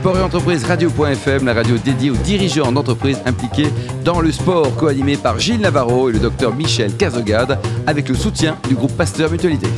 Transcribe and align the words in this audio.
Sport 0.00 0.18
et 0.18 0.22
entreprise 0.22 0.62
radio.fm, 0.64 1.46
la 1.46 1.54
radio 1.54 1.78
dédiée 1.78 2.10
aux 2.10 2.16
dirigeants 2.16 2.70
d'entreprises 2.70 3.18
impliqués 3.24 3.68
dans 4.04 4.20
le 4.20 4.30
sport, 4.30 4.76
co-animé 4.76 5.16
par 5.16 5.38
Gilles 5.38 5.62
Navarro 5.62 6.10
et 6.10 6.12
le 6.12 6.18
docteur 6.18 6.54
Michel 6.54 6.94
Cazogade, 6.94 7.58
avec 7.86 8.10
le 8.10 8.14
soutien 8.14 8.58
du 8.68 8.74
groupe 8.74 8.92
Pasteur 8.92 9.30
Mutualité. 9.30 9.68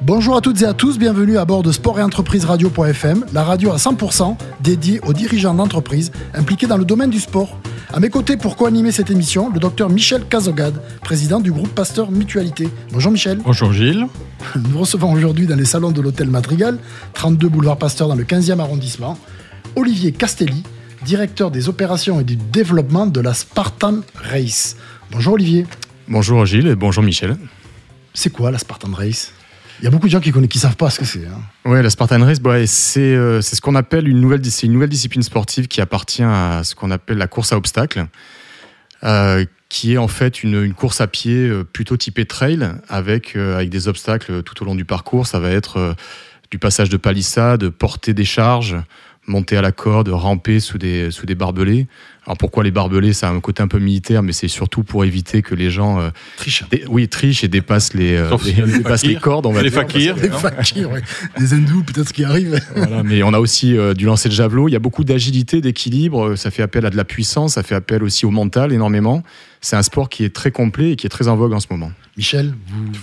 Bonjour 0.00 0.36
à 0.36 0.40
toutes 0.40 0.60
et 0.62 0.66
à 0.66 0.74
tous, 0.74 0.98
bienvenue 0.98 1.38
à 1.38 1.44
bord 1.44 1.62
de 1.62 1.70
Sport 1.70 2.00
et 2.00 2.02
Entreprise 2.02 2.44
Radio.fm, 2.44 3.24
la 3.32 3.44
radio 3.44 3.70
à 3.70 3.76
100% 3.76 4.36
dédiée 4.60 5.00
aux 5.06 5.12
dirigeants 5.12 5.54
d'entreprises 5.54 6.10
impliqués 6.34 6.66
dans 6.66 6.76
le 6.76 6.84
domaine 6.84 7.10
du 7.10 7.20
sport. 7.20 7.56
À 7.94 8.00
mes 8.00 8.08
côtés 8.08 8.38
pour 8.38 8.56
co-animer 8.56 8.90
cette 8.90 9.10
émission, 9.10 9.50
le 9.52 9.60
docteur 9.60 9.90
Michel 9.90 10.26
Cazogade, 10.26 10.80
président 11.02 11.40
du 11.40 11.52
groupe 11.52 11.68
Pasteur 11.74 12.10
Mutualité. 12.10 12.68
Bonjour 12.90 13.12
Michel. 13.12 13.38
Bonjour 13.44 13.70
Gilles. 13.70 14.06
Nous 14.70 14.78
recevons 14.78 15.12
aujourd'hui 15.12 15.46
dans 15.46 15.56
les 15.56 15.66
salons 15.66 15.90
de 15.90 16.00
l'hôtel 16.00 16.30
Madrigal, 16.30 16.78
32 17.12 17.50
boulevard 17.50 17.76
Pasteur 17.76 18.08
dans 18.08 18.14
le 18.14 18.24
15e 18.24 18.60
arrondissement, 18.60 19.18
Olivier 19.76 20.12
Castelli, 20.12 20.62
directeur 21.04 21.50
des 21.50 21.68
opérations 21.68 22.18
et 22.18 22.24
du 22.24 22.36
développement 22.36 23.04
de 23.04 23.20
la 23.20 23.34
Spartan 23.34 23.96
Race. 24.14 24.78
Bonjour 25.10 25.34
Olivier. 25.34 25.66
Bonjour 26.08 26.46
Gilles 26.46 26.68
et 26.68 26.76
bonjour 26.76 27.02
Michel. 27.02 27.36
C'est 28.14 28.30
quoi 28.30 28.50
la 28.50 28.56
Spartan 28.56 28.92
Race? 28.94 29.34
Il 29.82 29.86
y 29.86 29.88
a 29.88 29.90
beaucoup 29.90 30.06
de 30.06 30.12
gens 30.12 30.20
qui 30.20 30.32
ne 30.32 30.46
qui 30.46 30.60
savent 30.60 30.76
pas 30.76 30.90
ce 30.90 31.00
que 31.00 31.04
c'est. 31.04 31.26
Hein. 31.26 31.40
Oui, 31.64 31.82
la 31.82 31.90
Spartan 31.90 32.24
Race, 32.24 32.38
bah, 32.38 32.64
c'est 32.68 33.16
ce 33.16 33.60
qu'on 33.60 33.74
appelle 33.74 34.06
une 34.06 34.20
nouvelle, 34.20 34.40
discipline 34.40 35.24
sportive 35.24 35.66
qui 35.66 35.80
appartient 35.80 36.22
à 36.22 36.62
ce 36.62 36.76
qu'on 36.76 36.92
appelle 36.92 37.18
la 37.18 37.26
course 37.26 37.52
à 37.52 37.56
obstacles, 37.56 38.06
euh, 39.02 39.44
qui 39.68 39.94
est 39.94 39.98
en 39.98 40.06
fait 40.06 40.44
une, 40.44 40.72
course 40.72 41.00
à 41.00 41.08
pied 41.08 41.48
euh, 41.48 41.64
plutôt 41.64 41.96
typée 41.96 42.26
trail, 42.26 42.64
avec, 42.88 43.34
euh, 43.34 43.56
avec 43.56 43.70
des 43.70 43.88
obstacles 43.88 44.44
tout 44.44 44.62
au 44.62 44.66
long 44.66 44.76
du 44.76 44.84
parcours. 44.84 45.26
Ça 45.26 45.40
va 45.40 45.50
être 45.50 45.96
du 46.52 46.60
passage 46.60 46.88
de 46.88 46.96
palissade, 46.96 47.68
porter 47.70 48.14
des 48.14 48.24
charges, 48.24 48.76
monter 49.26 49.56
à 49.56 49.62
la 49.62 49.72
corde, 49.72 50.10
ramper 50.10 50.60
sous 50.60 50.78
des, 50.78 51.10
sous 51.10 51.26
des 51.26 51.34
barbelés. 51.34 51.88
Alors 52.24 52.36
pourquoi 52.38 52.62
les 52.62 52.70
barbelés 52.70 53.12
Ça 53.12 53.28
a 53.28 53.32
un 53.32 53.40
côté 53.40 53.62
un 53.62 53.68
peu 53.68 53.80
militaire, 53.80 54.22
mais 54.22 54.32
c'est 54.32 54.46
surtout 54.46 54.84
pour 54.84 55.04
éviter 55.04 55.42
que 55.42 55.56
les 55.56 55.70
gens 55.70 56.00
euh, 56.00 56.10
trichent. 56.36 56.64
oui, 56.88 57.08
trichent 57.08 57.42
et 57.42 57.48
dépassent 57.48 57.94
les, 57.94 58.14
euh, 58.14 58.36
les, 59.02 59.16
cordes. 59.16 59.46
On 59.46 59.52
va 59.52 59.62
les 59.62 59.70
fakirs. 59.70 60.14
Les 60.16 60.30
fakirs, 60.30 60.90
oui. 60.92 61.00
Des 61.38 61.52
hindous 61.52 61.82
peut-être 61.82 62.12
qui 62.12 62.24
arrivent. 62.24 62.60
Voilà, 62.76 63.02
mais 63.02 63.24
on 63.24 63.34
a 63.34 63.40
aussi 63.40 63.76
euh, 63.76 63.92
du 63.92 64.06
lancer 64.06 64.28
de 64.28 64.34
javelot. 64.34 64.68
Il 64.68 64.72
y 64.72 64.76
a 64.76 64.78
beaucoup 64.80 65.02
d'agilité, 65.02 65.60
d'équilibre. 65.60 66.36
Ça 66.36 66.52
fait 66.52 66.62
appel 66.62 66.86
à 66.86 66.90
de 66.90 66.96
la 66.96 67.04
puissance. 67.04 67.54
Ça 67.54 67.64
fait 67.64 67.74
appel 67.74 68.04
aussi 68.04 68.24
au 68.24 68.30
mental 68.30 68.72
énormément. 68.72 69.24
C'est 69.60 69.76
un 69.76 69.82
sport 69.82 70.08
qui 70.08 70.24
est 70.24 70.34
très 70.34 70.52
complet 70.52 70.92
et 70.92 70.96
qui 70.96 71.06
est 71.06 71.10
très 71.10 71.26
en 71.26 71.34
vogue 71.34 71.54
en 71.54 71.60
ce 71.60 71.66
moment. 71.70 71.90
Michel, 72.16 72.54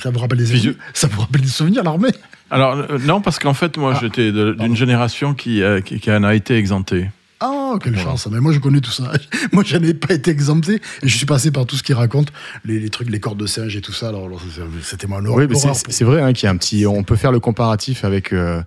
ça 0.01 0.11
vous 0.11 0.19
rappelle 0.19 0.37
des, 0.37 0.75
ça 0.93 1.07
vous 1.07 1.19
rappelle 1.19 1.41
des 1.41 1.47
souvenirs, 1.47 1.83
l'armée? 1.83 2.11
Alors 2.51 2.77
non, 3.05 3.21
parce 3.21 3.37
qu'en 3.37 3.53
fait, 3.53 3.77
moi, 3.77 3.93
ah. 3.95 3.99
j'étais 4.01 4.31
d'une 4.31 4.75
génération 4.75 5.33
qui, 5.33 5.61
qui, 5.83 5.99
qui 5.99 6.11
en 6.11 6.23
a 6.23 6.35
été 6.35 6.55
exemptée. 6.55 7.07
Oh, 7.43 7.79
quelle 7.81 7.97
chance. 7.97 8.27
Mais 8.31 8.39
moi, 8.39 8.51
je 8.51 8.59
connais 8.59 8.81
tout 8.81 8.91
ça. 8.91 9.11
moi, 9.51 9.63
je 9.65 9.77
n'ai 9.77 9.93
pas 9.93 10.13
été 10.13 10.31
exempté 10.31 10.75
et 10.75 11.07
je 11.07 11.15
suis 11.15 11.25
passé 11.25 11.51
par 11.51 11.65
tout 11.65 11.75
ce 11.75 11.83
qu'il 11.83 11.95
raconte, 11.95 12.33
les, 12.65 12.89
trucs, 12.89 13.09
les 13.09 13.19
cordes 13.19 13.39
de 13.39 13.47
singe 13.47 13.75
et 13.75 13.81
tout 13.81 13.93
ça. 13.93 14.09
Alors, 14.09 14.29
c'était 14.83 15.07
moi 15.07 15.21
Oui, 15.21 15.45
c'est 15.89 16.03
vrai 16.03 16.21
hein, 16.21 16.33
qu'il 16.33 16.45
y 16.45 16.47
a 16.47 16.51
un 16.51 16.57
petit. 16.57 16.85
On 16.85 17.03
peut 17.03 17.15
faire 17.15 17.31
le 17.31 17.39
comparatif 17.39 18.03
avec. 18.03 18.33
Euh, 18.33 18.61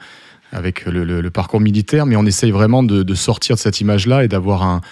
avec 0.55 0.85
le, 0.85 1.31
parcours 1.31 1.63
militaire, 1.63 2.05
mais 2.05 2.15
on 2.15 2.27
essaye 2.27 2.51
vraiment 2.51 2.83
de 2.83 3.15
sortir 3.15 3.57
de 3.57 3.61
cette 3.61 3.81
image-là 3.81 4.23
et 4.23 4.29
d'avoir 4.29 4.63
un, 4.63 4.83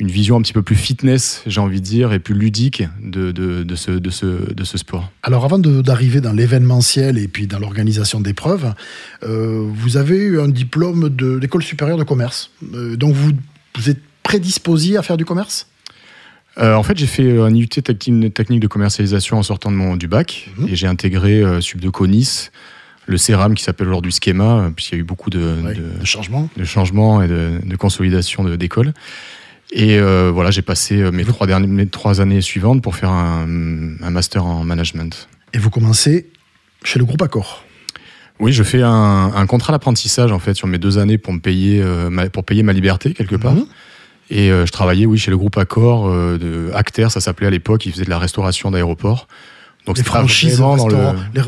une 0.00 0.08
vision 0.08 0.36
un 0.36 0.42
petit 0.42 0.52
peu 0.52 0.62
plus 0.62 0.74
fitness, 0.74 1.42
j'ai 1.46 1.60
envie 1.60 1.80
de 1.80 1.86
dire, 1.86 2.12
et 2.12 2.18
plus 2.18 2.34
ludique 2.34 2.82
de, 3.00 3.30
de, 3.30 3.74
ce, 3.76 3.92
de, 3.92 4.10
ce, 4.10 4.52
de 4.52 4.64
ce 4.64 4.76
sport. 4.76 5.10
Alors 5.22 5.44
avant 5.44 5.58
d'arriver 5.58 6.20
dans 6.20 6.32
l'événementiel 6.32 7.16
et 7.16 7.28
puis 7.28 7.46
dans 7.46 7.60
l'organisation 7.60 8.20
d'épreuves, 8.20 8.74
euh, 9.22 9.64
vous 9.72 9.96
avez 9.96 10.16
eu 10.16 10.40
un 10.40 10.48
diplôme 10.48 11.10
d'école 11.10 11.62
supérieure 11.62 11.96
de 11.96 12.02
commerce. 12.02 12.50
Euh, 12.74 12.96
donc 12.96 13.14
vous, 13.14 13.32
vous 13.76 13.90
êtes 13.90 14.00
prédisposé 14.24 14.96
à 14.96 15.02
faire 15.02 15.16
du 15.16 15.24
commerce? 15.24 15.68
Euh, 16.58 16.74
en 16.74 16.82
fait, 16.82 16.96
j'ai 16.98 17.06
fait 17.06 17.38
un 17.40 17.54
IUT 17.54 17.66
technique 17.68 18.60
de 18.60 18.66
commercialisation 18.66 19.38
en 19.38 19.42
sortant 19.42 19.70
de 19.70 19.76
mon, 19.76 19.96
du 19.96 20.08
bac 20.08 20.50
mhm. 20.56 20.68
et 20.68 20.76
j'ai 20.76 20.86
intégré 20.88 21.42
Subdeco 21.60 22.06
Nice, 22.08 22.50
le 23.06 23.16
CERAM 23.16 23.54
qui 23.54 23.62
s'appelle 23.62 23.88
aujourd'hui 23.88 24.12
Schema, 24.12 24.72
puisqu'il 24.74 24.94
y 24.96 24.98
a 24.98 25.00
eu 25.00 25.04
beaucoup 25.04 25.30
de, 25.30 25.38
de, 26.00 26.04
changements. 26.04 26.48
de 26.56 26.64
changements 26.64 27.22
et 27.22 27.28
de, 27.28 27.60
de 27.64 27.76
consolidation 27.76 28.44
d'écoles. 28.56 28.92
Et 29.72 29.98
euh, 29.98 30.30
voilà, 30.32 30.50
j'ai 30.50 30.62
passé 30.62 31.00
euh, 31.00 31.10
mes 31.10 31.24
trois, 31.24 31.46
dernières, 31.46 31.68
mes 31.68 31.86
trois 31.86 32.20
années 32.20 32.40
suivantes 32.40 32.82
pour 32.82 32.94
faire 32.94 33.10
un, 33.10 33.46
master 33.46 34.44
en 34.44 34.64
management. 34.64 35.28
Et 35.52 35.58
vous 35.58 35.70
commencez 35.70 36.30
chez 36.84 36.98
le 36.98 37.04
groupe 37.04 37.22
Accor 37.22 37.64
Oui, 38.40 38.52
je 38.52 38.62
fais 38.62 38.82
un, 38.82 39.46
contrat 39.46 39.72
d'apprentissage 39.72 40.32
en 40.32 40.38
fait 40.38 40.54
sur 40.54 40.68
mes 40.68 40.78
deux 40.78 40.98
années 40.98 41.18
pour 41.18 41.32
me 41.32 41.40
payer, 41.40 41.80
euh, 41.82 42.10
ma, 42.10 42.28
pour 42.28 42.44
payer 42.44 42.62
ma 42.62 42.72
liberté 42.72 43.14
quelque 43.14 43.36
part. 43.36 43.54
Mhm. 43.54 43.66
Et 44.30 44.48
je 44.48 44.70
travaillais, 44.72 45.04
oui, 45.04 45.18
chez 45.18 45.30
le 45.30 45.36
groupe 45.36 45.58
Accor 45.58 46.10
de 46.10 46.70
Acter, 46.74 47.08
ça 47.10 47.20
s'appelait 47.20 47.46
à 47.46 47.50
l'époque. 47.50 47.84
Ils 47.84 47.92
faisaient 47.92 48.06
de 48.06 48.10
la 48.10 48.18
restauration 48.18 48.70
d'aéroports. 48.70 49.28
Donc 49.86 49.98
les 49.98 50.04
franchises, 50.04 50.62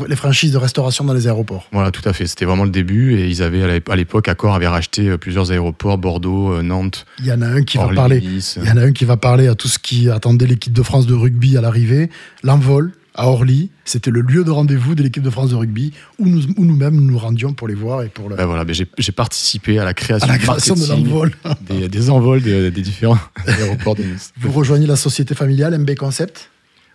les, 0.07 0.15
franchises 0.15 0.51
de 0.51 0.57
restauration 0.57 1.03
dans 1.03 1.13
les 1.13 1.25
aéroports. 1.25 1.67
Voilà, 1.71 1.89
tout 1.89 2.07
à 2.07 2.13
fait. 2.13 2.27
C'était 2.27 2.45
vraiment 2.45 2.65
le 2.65 2.69
début 2.69 3.17
et 3.17 3.27
ils 3.27 3.41
avaient 3.41 3.81
à 3.89 3.95
l'époque, 3.95 4.27
Accor 4.27 4.53
avait 4.53 4.67
racheté 4.67 5.09
euh, 5.09 5.17
plusieurs 5.17 5.51
aéroports, 5.51 5.97
Bordeaux, 5.97 6.53
euh, 6.53 6.61
Nantes. 6.61 7.05
Il 7.19 7.25
y 7.25 7.31
en 7.31 7.41
a 7.41 7.47
un 7.47 7.63
qui 7.63 7.77
va 7.77 7.87
parler. 7.87 8.19
Il 8.19 8.63
y 8.63 8.71
en 8.71 8.77
a 8.77 8.81
un 8.81 8.91
qui 8.91 9.05
va 9.05 9.17
parler 9.17 9.47
à 9.47 9.55
tout 9.55 9.67
ce 9.67 9.79
qui 9.79 10.09
attendait 10.09 10.45
l'équipe 10.45 10.73
de 10.73 10.83
France 10.83 11.07
de 11.07 11.15
rugby 11.15 11.57
à 11.57 11.61
l'arrivée. 11.61 12.11
L'envol 12.43 12.91
à 13.15 13.27
Orly, 13.27 13.71
c'était 13.83 14.11
le 14.11 14.21
lieu 14.21 14.43
de 14.43 14.51
rendez-vous 14.51 14.93
de 14.93 15.01
l'équipe 15.01 15.23
de 15.23 15.31
France 15.31 15.49
de 15.49 15.55
rugby 15.55 15.91
où 16.19 16.27
nous, 16.27 16.43
où 16.57 16.65
nous-mêmes 16.65 16.95
nous 16.95 17.17
rendions 17.17 17.53
pour 17.53 17.67
les 17.67 17.73
voir 17.73 18.03
et 18.03 18.09
pour 18.09 18.29
le. 18.29 18.35
Ben 18.35 18.45
voilà, 18.45 18.63
ben 18.63 18.75
j'ai 18.75 19.11
participé 19.11 19.79
à 19.79 19.85
la 19.85 19.95
création, 19.95 20.27
la 20.27 20.37
création 20.37 20.75
de 20.75 20.85
l'envol, 20.85 21.31
des, 21.61 21.89
des, 21.89 22.09
envols 22.11 22.43
des, 22.43 22.69
des 22.69 22.81
différents 22.83 23.17
aéroports 23.47 23.95
de 23.95 24.03
Nice. 24.03 24.31
Vous 24.39 24.51
rejoignez 24.51 24.85
la 24.85 24.95
société 24.95 25.33
familiale 25.33 25.75
MB 25.79 25.95
Concept? 25.95 26.51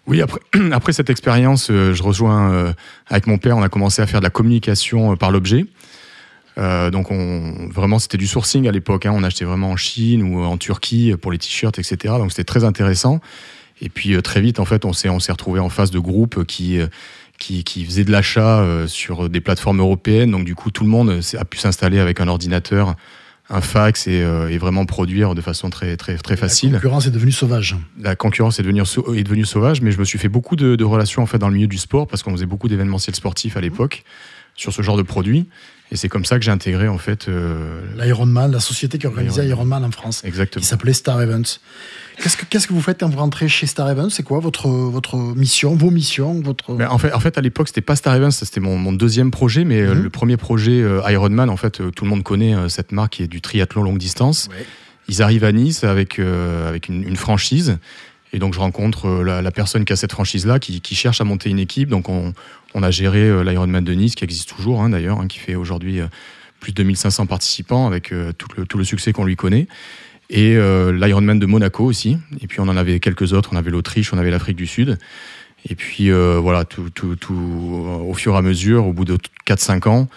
Oui, 0.07 0.21
après, 0.73 0.93
cette 0.93 1.11
expérience, 1.11 1.71
euh, 1.71 1.95
je 1.95 2.03
rejoins 2.03 2.53
euh, 2.53 2.73
avec 3.09 3.27
mon 3.27 3.39
père, 3.39 3.57
on 3.57 3.63
a 3.63 3.69
commencé 3.69 4.03
à 4.03 4.07
faire 4.07 4.21
de 4.21 4.25
la 4.25 4.31
communication 4.31 5.13
euh, 5.13 5.17
par 5.17 5.31
l'objet. 5.31 5.67
donc 6.57 7.11
on, 7.11 7.69
vraiment, 7.71 7.99
c'était 7.99 8.19
du 8.19 8.27
sourcing 8.27 8.69
à 8.69 8.73
l'époque. 8.73 9.07
Hein. 9.07 9.13
on 9.15 9.23
achetait 9.23 9.45
vraiment 9.45 9.71
en 9.71 9.77
Chine 9.77 10.23
ou 10.23 10.43
en 10.43 10.59
Turquie 10.59 11.15
pour 11.21 11.33
les 11.33 11.39
t-shirts, 11.39 11.79
etc. 11.79 12.15
Donc 12.19 12.33
c'était 12.33 12.45
très 12.45 12.65
intéressant. 12.65 13.21
Et 13.81 13.89
puis 13.89 14.21
très 14.23 14.41
vite, 14.41 14.61
en 14.61 14.65
fait, 14.65 14.85
on 14.85 14.93
s'est 14.93 15.09
on 15.09 15.19
s'est 15.19 15.33
retrouvé 15.33 15.61
en 15.61 15.71
face 15.71 15.91
de 15.91 15.99
groupes 15.99 16.45
qui 16.45 16.79
faisaient 17.85 18.05
de 18.05 18.13
l'achat 18.13 18.65
sur 18.87 19.31
des 19.31 19.41
plateformes 19.41 19.81
européennes. 19.81 20.31
Donc 20.31 20.45
du 20.45 20.55
coup, 20.55 20.71
tout 20.71 20.85
le 20.85 20.91
monde 20.91 21.21
a 21.39 21.45
pu 21.45 21.59
s'installer 21.59 21.99
avec 21.99 22.21
un 22.21 22.29
ordinateur 22.29 22.97
un 23.53 23.61
fax 23.61 24.07
euh, 24.09 24.49
et, 24.49 24.59
vraiment 24.59 24.87
produire 24.87 25.35
de 25.35 25.41
façon 25.41 25.71
très, 25.71 25.97
très, 25.97 26.17
très 26.17 26.37
facile. 26.37 26.73
La 26.73 26.79
concurrence 26.79 27.07
est 27.07 27.11
devenue 27.11 27.33
sauvage. 27.33 27.77
La 28.01 28.17
concurrence 28.17 28.59
est 28.59 28.63
devenue, 28.63 28.81
est 28.81 29.23
devenue 29.23 29.45
sauvage, 29.45 29.83
mais 29.83 29.93
je 29.93 29.99
me 29.99 30.05
suis 30.05 30.19
fait 30.19 30.31
beaucoup 30.31 30.57
de, 30.57 30.83
relations 30.83 31.23
en 31.23 31.27
fait, 31.27 31.39
dans 31.39 31.49
le 31.49 31.55
milieu 31.55 31.67
du 31.67 31.79
sport 31.79 32.07
parce 32.09 32.23
qu'on 32.23 32.33
faisait 32.33 32.47
beaucoup 32.47 32.69
d'événementiels 32.69 33.15
sportifs 33.15 33.57
à 33.57 33.61
l'époque 33.61 34.03
sur 34.55 34.73
ce 34.73 34.83
genre 34.83 34.97
de 34.97 35.03
produits. 35.03 35.49
Et 35.91 35.97
c'est 35.97 36.09
comme 36.09 36.25
ça 36.25 36.39
que 36.39 36.45
j'ai 36.45 36.51
intégré 36.51 36.89
en 36.89 36.97
fait 36.97 37.29
euh, 37.29 37.83
l'Ironman, 38.03 38.51
la 38.51 38.61
société 38.61 38.97
qui 38.97 39.07
organisait 39.07 39.47
Ironman 39.47 39.85
en 39.85 39.91
France, 39.91 40.25
Exactement. 40.25 40.63
qui 40.63 40.67
s'appelait 40.67 40.95
Star 40.95 41.21
Events. 41.21 41.61
Qu'est-ce 42.17 42.37
que, 42.37 42.45
qu'est-ce 42.45 42.67
que 42.67 42.73
vous 42.73 42.81
faites 42.81 43.01
quand 43.01 43.09
vous 43.09 43.19
rentrez 43.19 43.49
chez 43.49 43.67
Star 43.67 43.89
Events? 43.91 44.11
C'est 44.11 44.23
quoi 44.23 44.41
votre, 44.41 44.69
votre 44.69 45.17
mission, 45.17 45.75
vos 45.75 45.91
missions 45.91 46.41
votre... 46.41 46.71
en, 46.71 46.99
fait, 46.99 47.13
en 47.13 47.21
fait, 47.21 47.39
à 47.39 47.41
l'époque, 47.41 47.69
c'était 47.69 47.81
pas 47.81 47.97
Star 47.97 48.15
Events, 48.15 48.31
c'était 48.33 48.61
mon, 48.61 48.77
mon 48.77 48.93
deuxième 48.93 49.31
projet, 49.31 49.65
mais 49.65 49.81
euh, 49.81 49.95
mhm. 49.95 50.03
le 50.03 50.11
premier 50.11 50.37
projet 50.37 50.83
euh, 50.83 51.01
Ironman, 51.09 51.49
en 51.51 51.57
fait, 51.57 51.83
tout 51.95 52.05
le 52.05 52.11
monde 52.11 52.23
connaît 52.23 52.55
cette 52.69 52.93
marque 52.93 53.15
qui 53.15 53.23
est 53.23 53.29
du 53.29 53.41
triathlon 53.41 53.83
longue 53.83 53.99
distance. 53.99 54.49
Ils 55.09 55.23
arrivent 55.23 55.45
à 55.45 55.53
Nice 55.53 55.85
avec, 55.85 56.19
avec 56.19 56.89
une, 56.89 57.03
une 57.03 57.17
franchise. 57.17 57.79
Et 58.35 58.39
donc 58.39 58.55
je 58.55 58.61
rencontre 58.61 59.23
la, 59.23 59.43
la, 59.43 59.51
personne 59.51 59.85
qui 59.85 59.93
a 59.93 59.97
cette 59.97 60.13
franchise-là, 60.13 60.59
qui, 60.59 60.81
qui, 60.81 60.95
cherche 60.95 61.21
à 61.21 61.25
monter 61.25 61.51
une 61.51 61.59
équipe. 61.59 61.91
Donc 61.91 62.09
on, 62.09 62.33
on 62.75 62.83
a 62.83 62.91
géré 62.91 63.21
euh, 63.21 63.43
l'Ironman 63.43 63.85
de 63.85 63.93
Nice, 63.93 64.15
qui 64.15 64.25
existe 64.25 64.49
toujours 64.49 64.83
hein, 64.83 64.91
d'ailleurs, 64.91 65.21
hein, 65.21 65.27
qui 65.27 65.39
fait 65.39 65.55
aujourd'hui 65.55 66.01
euh, 66.01 66.07
plus 66.61 66.73
de 66.73 66.77
2500 66.77 67.27
participants 67.27 67.87
avec 67.87 68.13
euh, 68.13 68.33
tout 68.33 68.49
le, 68.57 68.67
tout, 68.67 68.79
le, 68.79 68.85
succès 68.85 69.13
qu'on 69.13 69.25
lui 69.25 69.37
connaît. 69.37 69.67
Et 70.31 70.55
l'Ironman 70.55 71.39
de 71.39 71.47
Monaco 71.47 71.85
aussi. 71.85 72.17
Et 72.41 72.47
puis 72.47 72.61
on 72.61 72.65
en 72.65 72.77
avait 72.77 73.01
quelques 73.01 73.33
autres. 73.33 73.51
On 73.53 73.57
avait 73.57 73.71
l'Autriche, 73.71 74.13
on 74.13 74.19
avait 74.19 74.31
l'Afrique 74.31 74.57
du 74.57 74.67
Sud. 74.67 74.99
Et 75.69 75.75
puis 75.75 76.11
voilà, 76.11 76.65
tout, 76.65 76.89
tout, 76.91 77.17
tout, 77.17 77.35
au 77.35 78.15
fur 78.15 78.35
et 78.35 78.39
à 78.39 78.43
mesure, 78.43 78.87
au 78.87 78.93
bout 78.93 79.05
de 79.05 79.19
4-5 79.47 79.89
ans, 79.89 80.09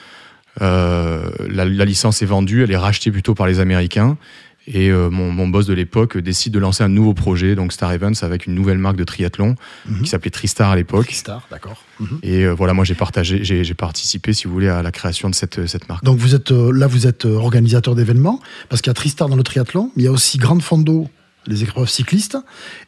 la, 0.62 1.66
licence 1.66 2.22
est 2.22 2.25
vendue, 2.25 2.63
elle 2.63 2.72
est 2.72 2.78
rachetée 2.78 3.12
plutôt 3.12 3.36
par 3.36 3.48
les 3.48 3.60
Américains. 3.60 4.18
Et 4.67 4.89
euh, 4.89 5.09
mon, 5.09 5.31
mon, 5.31 5.47
boss 5.47 5.67
de 5.67 5.73
l'époque 5.73 6.17
décide 6.17 6.53
de 6.53 6.59
lancer 6.59 6.83
un 6.83 6.89
nouveau 6.89 7.13
projet, 7.13 7.56
donc 7.56 7.71
Star 7.71 7.91
Events, 7.91 8.23
avec 8.23 8.47
une 8.47 8.56
nouvelle 8.56 8.77
marque 8.77 8.95
de 8.95 9.03
triathlon 9.03 9.56
mhm. 9.88 10.01
qui 10.01 10.09
s'appelait 10.09 10.31
Tristar 10.31 10.71
à 10.71 10.75
l'époque. 10.75 11.06
Tristar, 11.06 11.47
d'accord. 11.51 11.83
Mhm. 12.00 12.19
Et 12.23 12.45
euh, 12.45 12.53
voilà, 12.53 12.73
moi 12.73 12.83
j'ai 12.83 12.95
partagé, 12.95 13.44
j'ai 13.44 13.73
participé, 13.73 14.33
si 14.33 14.47
vous 14.47 14.53
voulez, 14.53 14.69
à 14.69 14.81
la 14.81 14.91
création 14.91 15.29
de 15.29 15.35
cette, 15.35 15.67
cette 15.67 15.88
marque. 15.88 16.03
Donc 16.03 16.17
vous 16.17 16.33
êtes 16.33 16.51
euh, 16.51 16.71
là, 16.71 16.88
vous 16.88 17.06
êtes 17.06 17.25
organisateur 17.25 17.95
d'événements, 17.95 18.39
parce 18.69 18.81
qu'il 18.81 18.89
y 18.89 18.91
a 18.91 18.95
Tristar 18.95 19.29
dans 19.29 19.35
le 19.35 19.44
triathlon, 19.44 19.91
mais 19.95 20.03
il 20.03 20.06
y 20.06 20.09
a 20.09 20.12
aussi 20.12 20.38
Grande 20.38 20.63
Fondo 20.63 21.07
les 21.47 21.63
épreuves 21.63 21.89
cyclistes, 21.89 22.38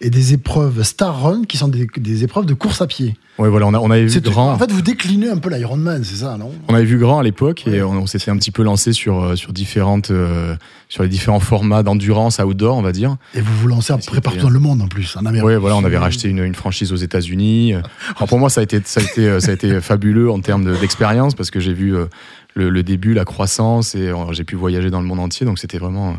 et 0.01 0.09
des 0.09 0.33
épreuves 0.33 0.83
Star 0.83 1.21
Run, 1.21 1.43
qui 1.43 1.57
sont 1.57 1.67
des, 1.67 2.23
épreuves 2.23 2.45
de 2.45 2.53
course 2.53 2.81
à 2.81 2.87
pied. 2.87 3.15
Oui, 3.39 3.49
voilà, 3.49 3.67
on, 3.67 3.73
a, 3.73 3.79
on 3.79 3.91
avait 3.91 4.05
vu 4.05 4.19
grand. 4.21 4.51
En 4.51 4.57
fait, 4.57 4.71
vous 4.71 4.81
déclinez 4.81 5.29
un 5.29 5.37
peu 5.37 5.49
l'Ironman, 5.49 6.03
c'est 6.03 6.17
ça, 6.17 6.37
non? 6.37 6.51
On 6.67 6.73
avait 6.73 6.85
vu 6.85 6.97
grand 6.97 7.19
à 7.19 7.23
l'époque 7.23 7.67
et 7.67 7.83
on, 7.83 8.07
s'était 8.07 8.31
un 8.31 8.37
petit 8.37 8.49
peu 8.49 8.63
lancé 8.63 8.93
sur, 8.93 9.23
euh, 9.23 9.35
sur, 9.35 9.53
différentes, 9.53 10.09
euh, 10.09 10.55
sur 10.89 11.03
les 11.03 11.09
différents 11.09 11.39
formats 11.39 11.83
d'endurance 11.83 12.39
outdoor, 12.39 12.77
on 12.77 12.81
va 12.81 12.91
dire. 12.91 13.17
Et 13.35 13.41
vous 13.41 13.55
vous 13.55 13.67
lancez 13.67 13.93
à 13.93 13.97
peu 13.97 14.03
près 14.07 14.21
partout 14.21 14.39
dans 14.39 14.49
le 14.49 14.59
monde 14.59 14.81
en 14.81 14.87
plus, 14.87 15.15
en 15.17 15.25
Amérique. 15.25 15.45
Oui, 15.45 15.55
voilà, 15.55 15.75
on 15.75 15.83
avait 15.83 15.99
racheté 15.99 16.29
une, 16.29 16.39
une 16.39 16.55
franchise 16.55 16.91
aux 16.91 16.97
États-Unis. 16.97 17.75
pour 18.27 18.39
moi, 18.39 18.49
ça 18.49 18.61
a 18.61 18.63
été, 18.63 18.81
ça 18.85 19.01
a 19.01 19.03
été, 19.03 19.39
ça 19.39 19.51
a 19.51 19.53
été 19.53 19.81
fabuleux 19.81 20.31
en 20.31 20.39
termes 20.39 20.75
d'expérience 20.79 21.35
parce 21.35 21.51
que 21.51 21.59
j'ai 21.59 21.73
vu 21.73 21.91
le, 22.55 22.69
le, 22.69 22.81
début, 22.81 23.13
la 23.13 23.25
croissance 23.25 23.93
et 23.93 24.11
j'ai 24.31 24.43
pu 24.45 24.55
voyager 24.55 24.89
dans 24.89 25.01
le 25.01 25.05
monde 25.05 25.19
entier. 25.19 25.45
Donc, 25.45 25.59
c'était 25.59 25.77
vraiment 25.77 26.15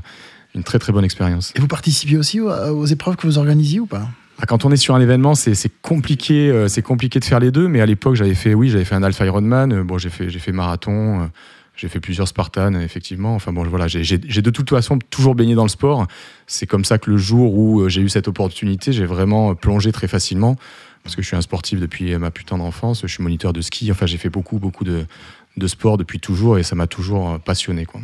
une 0.55 0.65
très 0.65 0.79
très 0.79 0.93
bonne 0.93 1.05
expérience. 1.05 1.53
Et 1.57 1.61
vous 1.61 1.69
participiez 1.69 2.17
aussi 2.17 2.41
aux, 2.41 2.87
épreuves 2.87 3.17
que 3.17 3.27
vous 3.27 3.39
organisiez 3.39 3.81
ou 3.81 3.87
pas? 3.87 4.09
Ah, 4.41 4.47
quand 4.47 4.65
on 4.65 4.71
est 4.71 4.77
sur 4.77 4.95
un 4.95 5.01
événement, 5.01 5.35
c'est 5.35 5.73
compliqué, 5.83 6.49
euh, 6.51 6.69
c'est 6.69 6.83
compliqué 6.83 7.19
de 7.19 7.25
faire 7.25 7.41
les 7.41 7.51
deux. 7.51 7.67
Mais 7.67 7.81
à 7.81 7.87
l'époque, 7.87 8.15
j'avais 8.15 8.35
fait, 8.35 8.55
oui, 8.55 8.69
j'avais 8.69 8.85
fait 8.85 8.95
un 8.95 9.03
Alpha 9.03 9.27
Ironman. 9.27 9.73
Euh, 9.73 9.83
bon, 9.83 9.99
j'ai 9.99 10.11
fait, 10.11 10.31
j'ai 10.31 10.39
fait 10.39 10.53
marathon, 10.53 11.23
euh, 11.23 11.27
j'ai 11.75 11.89
fait 11.89 11.99
plusieurs 11.99 12.29
Spartans, 12.29 12.75
effectivement. 12.81 13.35
Enfin 13.35 13.53
bon, 13.53 13.65
voilà, 13.65 13.89
j'ai 13.89 14.19
de 14.19 14.51
toute 14.51 14.71
façon 14.71 14.99
toujours 15.11 15.35
baigné 15.35 15.57
dans 15.57 15.65
le 15.65 15.69
sport. 15.69 16.07
C'est 16.47 16.67
comme 16.67 16.85
ça 16.85 16.99
que 16.99 17.11
le 17.11 17.17
jour 17.17 17.59
où 17.59 17.89
j'ai 17.89 18.01
eu 18.01 18.09
cette 18.09 18.29
opportunité, 18.29 18.93
j'ai 18.93 19.07
vraiment 19.07 19.55
plongé 19.57 19.91
très 19.91 20.07
facilement 20.07 20.57
parce 21.03 21.17
que 21.17 21.23
je 21.23 21.27
suis 21.27 21.37
un 21.37 21.41
sportif 21.41 21.81
depuis 21.81 22.17
ma 22.17 22.31
putain 22.31 22.59
d'enfance. 22.59 23.03
Je 23.03 23.07
suis 23.09 23.23
moniteur 23.23 23.53
de 23.53 23.61
ski. 23.61 23.91
Enfin, 23.91 24.07
j'ai 24.07 24.19
fait 24.19 24.31
beaucoup, 24.31 24.59
beaucoup 24.59 24.85
de, 24.85 25.05
de 25.57 25.67
sport 25.67 25.97
depuis 25.97 26.21
toujours 26.21 26.59
et 26.59 26.63
ça 26.63 26.75
m'a 26.75 26.87
toujours 26.87 27.41
passionné, 27.41 27.87
quoi. 27.87 28.01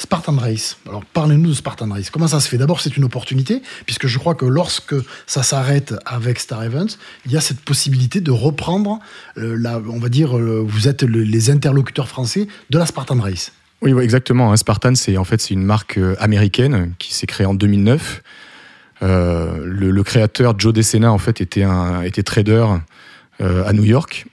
Spartan 0.00 0.36
Race. 0.36 0.78
Alors 0.88 1.04
parlez-nous 1.04 1.50
de 1.50 1.54
Spartan 1.54 1.90
Race. 1.90 2.08
Comment 2.08 2.26
ça 2.26 2.40
se 2.40 2.48
fait? 2.48 2.56
D'abord, 2.56 2.80
c'est 2.80 2.96
une 2.96 3.04
opportunité, 3.04 3.60
puisque 3.84 4.06
je 4.06 4.18
crois 4.18 4.34
que 4.34 4.46
lorsque 4.46 4.94
ça 5.26 5.42
s'arrête 5.42 5.94
avec 6.06 6.40
Star 6.40 6.64
Events, 6.64 6.96
il 7.26 7.32
y 7.32 7.36
a 7.36 7.42
cette 7.42 7.60
possibilité 7.60 8.22
de 8.22 8.30
reprendre, 8.30 8.98
euh, 9.36 9.62
on 9.90 9.98
va 9.98 10.08
dire, 10.08 10.38
euh, 10.38 10.64
vous 10.66 10.88
êtes 10.88 11.02
les 11.02 11.50
interlocuteurs 11.50 12.08
français 12.08 12.48
de 12.70 12.78
la 12.78 12.86
Spartan 12.86 13.20
Race. 13.20 13.52
Oui, 13.82 13.92
exactement. 14.02 14.50
Hein. 14.50 14.56
Spartan, 14.56 14.94
c'est 14.94 15.18
en 15.18 15.24
fait 15.24 15.50
une 15.50 15.64
marque 15.64 15.98
euh, 15.98 16.16
américaine 16.18 16.94
qui 16.98 17.12
s'est 17.12 17.26
créée 17.26 17.46
en 17.46 17.54
2009. 17.54 18.22
le, 19.02 20.02
créateur 20.02 20.58
Joe 20.58 20.72
DeSena 20.72 21.12
en 21.12 21.18
fait 21.18 21.42
était 21.42 21.62
un 21.62 22.00
était 22.02 22.22
trader 22.22 22.64
à 23.40 23.72
New 23.72 23.84
York 23.84 24.26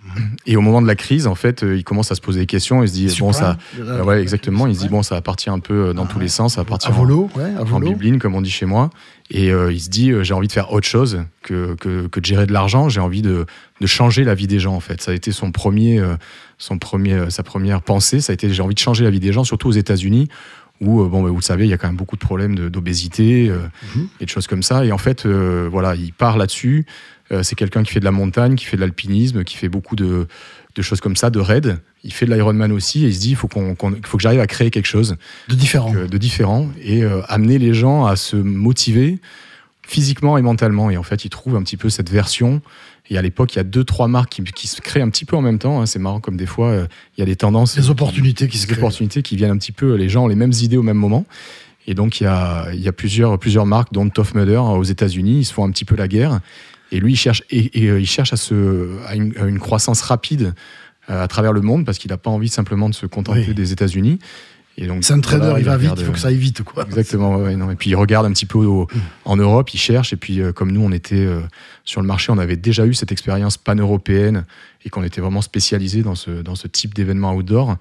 et 0.45 0.55
au 0.55 0.61
moment 0.61 0.81
de 0.81 0.87
la 0.87 0.95
crise, 0.95 1.27
en 1.27 1.35
fait, 1.35 1.63
euh, 1.63 1.77
il 1.77 1.83
commence 1.83 2.11
à 2.11 2.15
se 2.15 2.21
poser 2.21 2.39
des 2.41 2.45
questions. 2.45 2.83
Il 2.83 2.87
se 2.87 2.93
dit, 2.93 3.15
bon, 3.19 3.33
ça. 3.33 3.57
Euh, 3.79 4.03
ouais, 4.03 4.21
exactement. 4.21 4.67
Il 4.67 4.75
se 4.75 4.81
dit, 4.81 4.89
bon, 4.89 5.03
ça 5.03 5.15
va 5.15 5.21
partir 5.21 5.53
un 5.53 5.59
peu 5.59 5.89
euh, 5.89 5.93
dans 5.93 6.05
tous 6.05 6.19
les 6.19 6.27
sens. 6.27 6.55
Ça 6.55 6.61
va 6.61 6.65
partir 6.65 6.91
à 6.91 6.93
volo, 6.93 7.29
ouais, 7.35 7.53
à 7.57 7.63
en 7.63 7.79
bibline, 7.79 8.19
comme 8.19 8.35
on 8.35 8.41
dit 8.41 8.49
chez 8.49 8.65
moi. 8.65 8.89
Et 9.29 9.47
il 9.47 9.81
se 9.81 9.89
dit, 9.89 10.13
j'ai 10.21 10.33
envie 10.33 10.47
de 10.47 10.53
faire 10.53 10.71
autre 10.71 10.87
chose 10.87 11.23
que, 11.41 11.75
que, 11.75 12.07
que 12.07 12.21
de 12.21 12.25
gérer 12.25 12.45
de 12.45 12.53
l'argent. 12.53 12.87
J'ai 12.87 13.01
envie 13.01 13.21
de, 13.21 13.45
de, 13.81 13.85
changer 13.87 14.23
la 14.23 14.35
vie 14.35 14.47
des 14.47 14.59
gens, 14.59 14.73
en 14.73 14.79
fait. 14.79 15.01
Ça 15.01 15.11
a 15.11 15.13
été 15.13 15.33
son 15.33 15.51
premier, 15.51 16.01
son 16.57 16.77
premier, 16.79 17.29
sa 17.29 17.43
première 17.43 17.81
pensée. 17.81 18.21
Ça 18.21 18.31
a 18.31 18.35
été, 18.35 18.49
j'ai 18.53 18.61
envie 18.61 18.75
de 18.75 18.79
changer 18.79 19.03
la 19.03 19.09
vie 19.09 19.19
des 19.19 19.33
gens, 19.33 19.43
surtout 19.43 19.67
aux 19.67 19.73
États-Unis 19.73 20.29
où, 20.79 21.03
bon, 21.05 21.23
bah, 21.23 21.29
vous 21.29 21.35
le 21.35 21.41
savez, 21.41 21.65
il 21.65 21.69
y 21.69 21.73
a 21.73 21.77
quand 21.77 21.87
même 21.87 21.97
beaucoup 21.97 22.15
de 22.15 22.21
problèmes 22.21 22.55
d'obésité 22.69 23.51
mhm. 23.95 24.07
et 24.21 24.25
de 24.25 24.29
choses 24.29 24.47
comme 24.47 24.63
ça. 24.63 24.85
Et 24.85 24.93
en 24.93 24.97
fait, 24.97 25.27
voilà, 25.27 25.95
il 25.95 26.13
part 26.13 26.37
là-dessus. 26.37 26.85
Euh, 27.31 27.43
c'est 27.43 27.55
quelqu'un 27.55 27.83
qui 27.83 27.91
fait 27.91 27.99
de 27.99 28.05
la 28.05 28.11
montagne, 28.11 28.55
qui 28.55 28.65
fait 28.65 28.77
de 28.77 28.81
l'alpinisme, 28.81 29.43
qui 29.43 29.57
fait 29.57 29.69
beaucoup 29.69 29.95
de, 29.95 30.27
choses 30.79 31.01
comme 31.01 31.15
ça, 31.15 31.29
de 31.29 31.39
raids. 31.39 31.77
Il 32.03 32.13
fait 32.13 32.25
de 32.25 32.33
l'Ironman 32.33 32.71
aussi 32.71 33.03
et 33.03 33.07
il 33.07 33.15
se 33.15 33.19
dit 33.19 33.31
il 33.31 33.35
faut, 33.35 33.47
qu'on, 33.47 33.75
faut 34.03 34.17
que 34.17 34.23
j'arrive 34.23 34.39
à 34.39 34.47
créer 34.47 34.69
quelque 34.69 34.85
chose 34.85 35.17
de 35.49 35.55
différent, 35.55 35.91
de 35.93 36.17
différent 36.17 36.69
et 36.81 37.03
euh, 37.03 37.21
amener 37.27 37.57
les 37.57 37.73
gens 37.73 38.05
à 38.05 38.15
se 38.15 38.35
motiver 38.35 39.19
physiquement 39.87 40.37
et 40.37 40.41
mentalement. 40.41 40.89
Et 40.89 40.97
en 40.97 41.03
fait, 41.03 41.25
il 41.25 41.29
trouve 41.29 41.55
un 41.55 41.63
petit 41.63 41.77
peu 41.77 41.89
cette 41.89 42.09
version. 42.09 42.61
Et 43.09 43.17
à 43.17 43.21
l'époque, 43.21 43.55
il 43.55 43.57
y 43.57 43.59
a 43.61 43.63
deux, 43.63 43.85
trois 43.85 44.07
marques 44.07 44.41
qui, 44.53 44.67
se 44.67 44.81
créent 44.81 45.01
un 45.01 45.09
petit 45.09 45.25
peu 45.25 45.35
en 45.35 45.41
même 45.41 45.59
temps. 45.59 45.81
Hein. 45.81 45.85
C'est 45.85 45.99
marrant 45.99 46.19
comme 46.19 46.35
des 46.35 46.45
fois, 46.45 46.69
euh, 46.69 46.87
il 47.15 47.21
y 47.21 47.23
a 47.23 47.25
des 47.25 47.37
tendances. 47.37 47.75
Des 47.75 47.89
opportunités 47.89 48.47
qui, 48.47 48.57
se 48.57 48.67
créent. 48.67 48.77
opportunités 48.77 49.21
qui 49.21 49.37
viennent 49.37 49.51
un 49.51 49.57
petit 49.57 49.71
peu, 49.71 49.95
les 49.95 50.09
gens 50.09 50.25
ont 50.25 50.27
les 50.27 50.35
mêmes 50.35 50.53
idées 50.61 50.77
au 50.77 50.83
même 50.83 50.97
moment. 50.97 51.25
Et 51.87 51.93
donc, 51.93 52.19
il 52.19 52.25
y 52.25 52.27
a, 52.27 52.67
il 52.73 52.81
y 52.81 52.89
a 52.89 52.91
plusieurs, 52.91 53.39
plusieurs 53.39 53.65
marques, 53.65 53.93
dont 53.93 54.09
Tough 54.09 54.35
Mudder 54.35 54.57
aux 54.57 54.83
États-Unis. 54.83 55.39
Ils 55.39 55.45
se 55.45 55.53
font 55.53 55.63
un 55.63 55.71
petit 55.71 55.85
peu 55.85 55.95
la 55.95 56.09
guerre. 56.09 56.41
Et 56.91 56.99
lui, 56.99 57.13
il 57.13 57.17
cherche, 57.17 57.43
et, 57.49 57.69
euh, 57.89 57.99
il 57.99 58.07
cherche 58.07 58.33
à, 58.33 58.37
se, 58.37 58.89
à, 59.05 59.15
une, 59.15 59.59
croissance 59.59 60.01
rapide 60.01 60.53
euh, 61.09 61.23
à 61.23 61.27
travers 61.27 61.53
le 61.53 61.61
monde 61.61 61.85
parce 61.85 61.97
qu'il 61.97 62.11
n'a 62.11 62.17
pas 62.17 62.29
envie 62.29 62.49
simplement 62.49 62.89
de 62.89 62.95
se 62.95 63.05
contenter 63.05 63.53
des 63.53 63.71
États-Unis. 63.71 64.19
C'est 65.01 65.13
un 65.13 65.21
trader, 65.21 65.55
il, 65.57 65.65
va 65.65 65.75
vite, 65.75 65.93
il 65.97 66.05
faut 66.05 66.11
que 66.11 66.19
ça 66.19 66.27
aille 66.27 66.37
vite. 66.37 66.61
Quoi. 66.61 66.85
Exactement, 66.85 67.39
non. 67.39 67.71
et 67.71 67.75
puis 67.75 67.89
il 67.89 67.95
regarde 67.95 68.27
un 68.27 68.31
petit 68.31 68.45
peu 68.45 68.59
en 69.25 69.35
Europe, 69.35 69.73
il 69.73 69.79
cherche, 69.79 70.13
et 70.13 70.17
puis 70.17 70.39
euh, 70.39 70.51
comme 70.51 70.71
nous, 70.71 70.81
on 70.81 70.91
était 70.91 71.27
sur 71.83 71.99
le 71.99 72.05
marché, 72.05 72.31
on 72.31 72.37
avait 72.37 72.57
déjà 72.57 72.85
eu 72.85 72.93
cette 72.93 73.11
expérience 73.11 73.57
pan-européenne, 73.57 74.45
et 74.85 74.89
qu'on 74.89 75.03
était 75.03 75.19
vraiment 75.19 75.41
spécialisé 75.41 76.03
dans 76.03 76.13
ce, 76.13 76.29
dans 76.43 76.53
ce 76.53 76.67
type 76.67 76.93
d'événement 76.93 77.33
outdoor, 77.33 77.77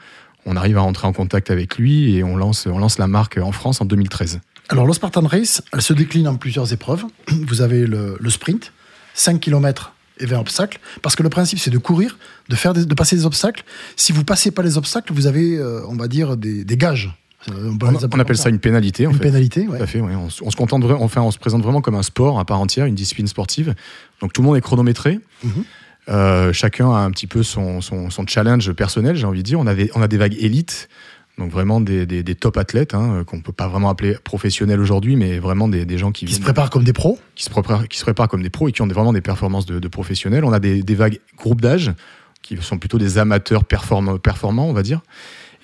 on 0.46 0.56
arrive 0.56 0.78
à 0.78 0.80
rentrer 0.80 1.06
en 1.06 1.12
contact 1.12 1.50
avec 1.50 1.76
lui, 1.76 2.16
et 2.16 2.24
on 2.24 2.34
lance, 2.34 2.66
on 2.66 2.78
lance 2.78 2.96
la 2.96 3.08
marque 3.08 3.36
en 3.36 3.52
France 3.52 3.82
en 3.82 3.84
2013. 3.84 4.40
Alors, 4.68 4.86
le 4.86 4.92
Spartan 4.92 5.26
Race, 5.26 5.62
elle 5.72 5.82
se 5.82 5.92
décline 5.92 6.26
en 6.26 6.36
plusieurs 6.36 6.72
épreuves. 6.72 7.04
Vous 7.28 7.60
avez 7.60 7.86
le, 7.86 8.16
le 8.18 8.30
sprint, 8.30 8.72
5 9.16 9.40
km 9.40 9.92
et 10.18 10.26
20 10.26 10.38
obstacles, 10.38 10.78
parce 11.02 11.16
que 11.16 11.22
le 11.22 11.28
principe 11.28 11.58
c'est 11.58 11.70
de 11.70 11.78
courir, 11.78 12.16
de, 12.48 12.56
faire 12.56 12.72
de 12.72 12.94
passer 12.94 13.16
des 13.16 13.26
obstacles. 13.26 13.64
Si 13.96 14.12
vous 14.12 14.24
passez 14.24 14.50
pas 14.50 14.62
les 14.62 14.78
obstacles, 14.78 15.12
vous 15.12 15.26
avez, 15.26 15.56
euh, 15.56 15.82
on 15.88 15.96
va 15.96 16.08
dire, 16.08 16.36
des, 16.36 16.64
gages. 16.76 17.12
Euh, 17.50 17.72
on, 17.80 18.18
appelle 18.18 18.36
ça. 18.36 18.48
une 18.48 18.58
pénalité. 18.58 19.04
une 19.04 19.18
pénalité, 19.18 19.68
ouais. 19.68 19.86
fait, 19.86 20.00
on, 20.00 20.30
se 20.30 20.56
contente, 20.56 20.84
enfin, 20.84 21.22
on 21.22 21.30
se 21.30 21.38
présente 21.38 21.62
vraiment 21.62 21.80
comme 21.80 21.94
un 21.94 22.02
sport 22.02 22.40
à 22.40 22.44
part 22.44 22.60
entière, 22.60 22.86
une 22.86 22.94
discipline 22.94 23.26
sportive. 23.26 23.74
Donc 24.20 24.32
tout 24.32 24.42
le 24.42 24.46
monde 24.46 24.56
est 24.56 24.62
chronométré. 24.62 25.20
Mhm. 25.44 25.64
Euh, 26.08 26.52
chacun 26.52 26.90
a 26.92 26.98
un 26.98 27.10
petit 27.10 27.26
peu 27.26 27.42
son, 27.42 27.80
son, 27.80 28.10
son 28.10 28.26
challenge 28.26 28.72
personnel, 28.72 29.16
j'ai 29.16 29.26
envie 29.26 29.40
de 29.40 29.44
dire. 29.44 29.60
On, 29.60 29.66
avait, 29.66 29.90
on 29.94 30.02
a 30.02 30.08
des 30.08 30.16
vagues 30.16 30.36
élites 30.38 30.88
donc 31.38 31.50
vraiment 31.50 31.80
des, 31.82 32.06
des, 32.06 32.34
top 32.34 32.56
athlètes 32.56 32.94
hein, 32.94 33.22
qu'on 33.26 33.42
peut 33.42 33.52
pas 33.52 33.68
vraiment 33.68 33.90
appeler 33.90 34.16
professionnels 34.24 34.80
aujourd'hui, 34.80 35.16
mais 35.16 35.38
vraiment 35.38 35.68
des, 35.68 35.84
des 35.84 35.98
gens 35.98 36.10
qui, 36.10 36.24
qui 36.24 36.34
se 36.34 36.40
préparent 36.40 36.70
comme 36.70 36.84
des 36.84 36.94
pros, 36.94 37.18
qui 37.34 37.44
se 37.44 37.50
préparent, 37.50 37.86
qui 37.88 37.98
se 37.98 38.04
préparent 38.04 38.28
comme 38.28 38.42
des 38.42 38.48
pros 38.48 38.68
et 38.68 38.72
qui 38.72 38.80
ont 38.80 38.86
vraiment 38.86 39.12
des 39.12 39.20
performances 39.20 39.66
de, 39.66 39.78
de 39.78 39.88
professionnels. 39.88 40.44
On 40.44 40.52
a 40.52 40.60
des, 40.60 40.82
vagues 40.94 41.20
groupes 41.36 41.60
d'âge 41.60 41.92
qui 42.40 42.56
sont 42.62 42.78
plutôt 42.78 42.96
des 42.96 43.18
amateurs 43.18 43.64
performants, 43.64 44.16
performants, 44.16 44.68
on 44.68 44.72
va 44.72 44.82
dire. 44.82 45.00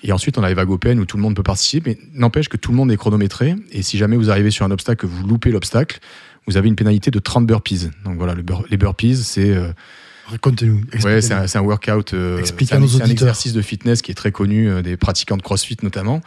Et 0.03 0.11
ensuite, 0.11 0.37
on 0.37 0.43
a 0.43 0.49
les 0.49 0.53
vagues 0.53 0.69
open 0.69 0.99
où 0.99 1.05
tout 1.05 1.17
le 1.17 1.23
monde 1.23 1.35
peut 1.35 1.43
participer, 1.43 1.91
mais 1.91 2.19
n'empêche 2.19 2.49
que 2.49 2.57
tout 2.57 2.71
le 2.71 2.77
monde 2.77 2.91
est 2.91 2.97
chronométré. 2.97 3.55
Et 3.71 3.81
si 3.81 3.97
jamais 3.97 4.17
vous 4.17 4.29
arrivez 4.29 4.51
sur 4.51 4.65
un 4.65 4.71
obstacle, 4.71 5.07
que 5.07 5.07
vous 5.07 5.25
loupez 5.25 5.49
l'obstacle, 5.49 5.99
vous 6.45 6.57
avez 6.57 6.67
une 6.67 6.75
pénalité 6.75 7.09
de 7.09 7.19
30 7.19 7.47
burpees. 7.47 7.89
Donc 8.05 8.17
voilà, 8.17 8.35
les 8.69 8.77
burpees, 8.77 9.15
c'est 9.15 9.49
euh, 9.49 9.71
Raconte-nous. 10.27 10.81
Ouais, 11.03 11.21
c'est 11.21 11.33
un, 11.33 11.45
un, 11.53 11.61
workout. 11.61 12.13
Euh, 12.13 12.41
c'est 12.43 12.73
un, 12.73 12.81
un, 12.81 13.09
exercice 13.09 13.53
de 13.53 13.61
fitness 13.61 14.01
qui 14.01 14.11
est 14.11 14.15
très 14.15 14.31
connu 14.31 14.69
euh, 14.69 14.81
des 14.81 14.97
pratiquants 14.97 15.37
de 15.37 15.41
CrossFit 15.41 15.77
notamment. 15.83 16.21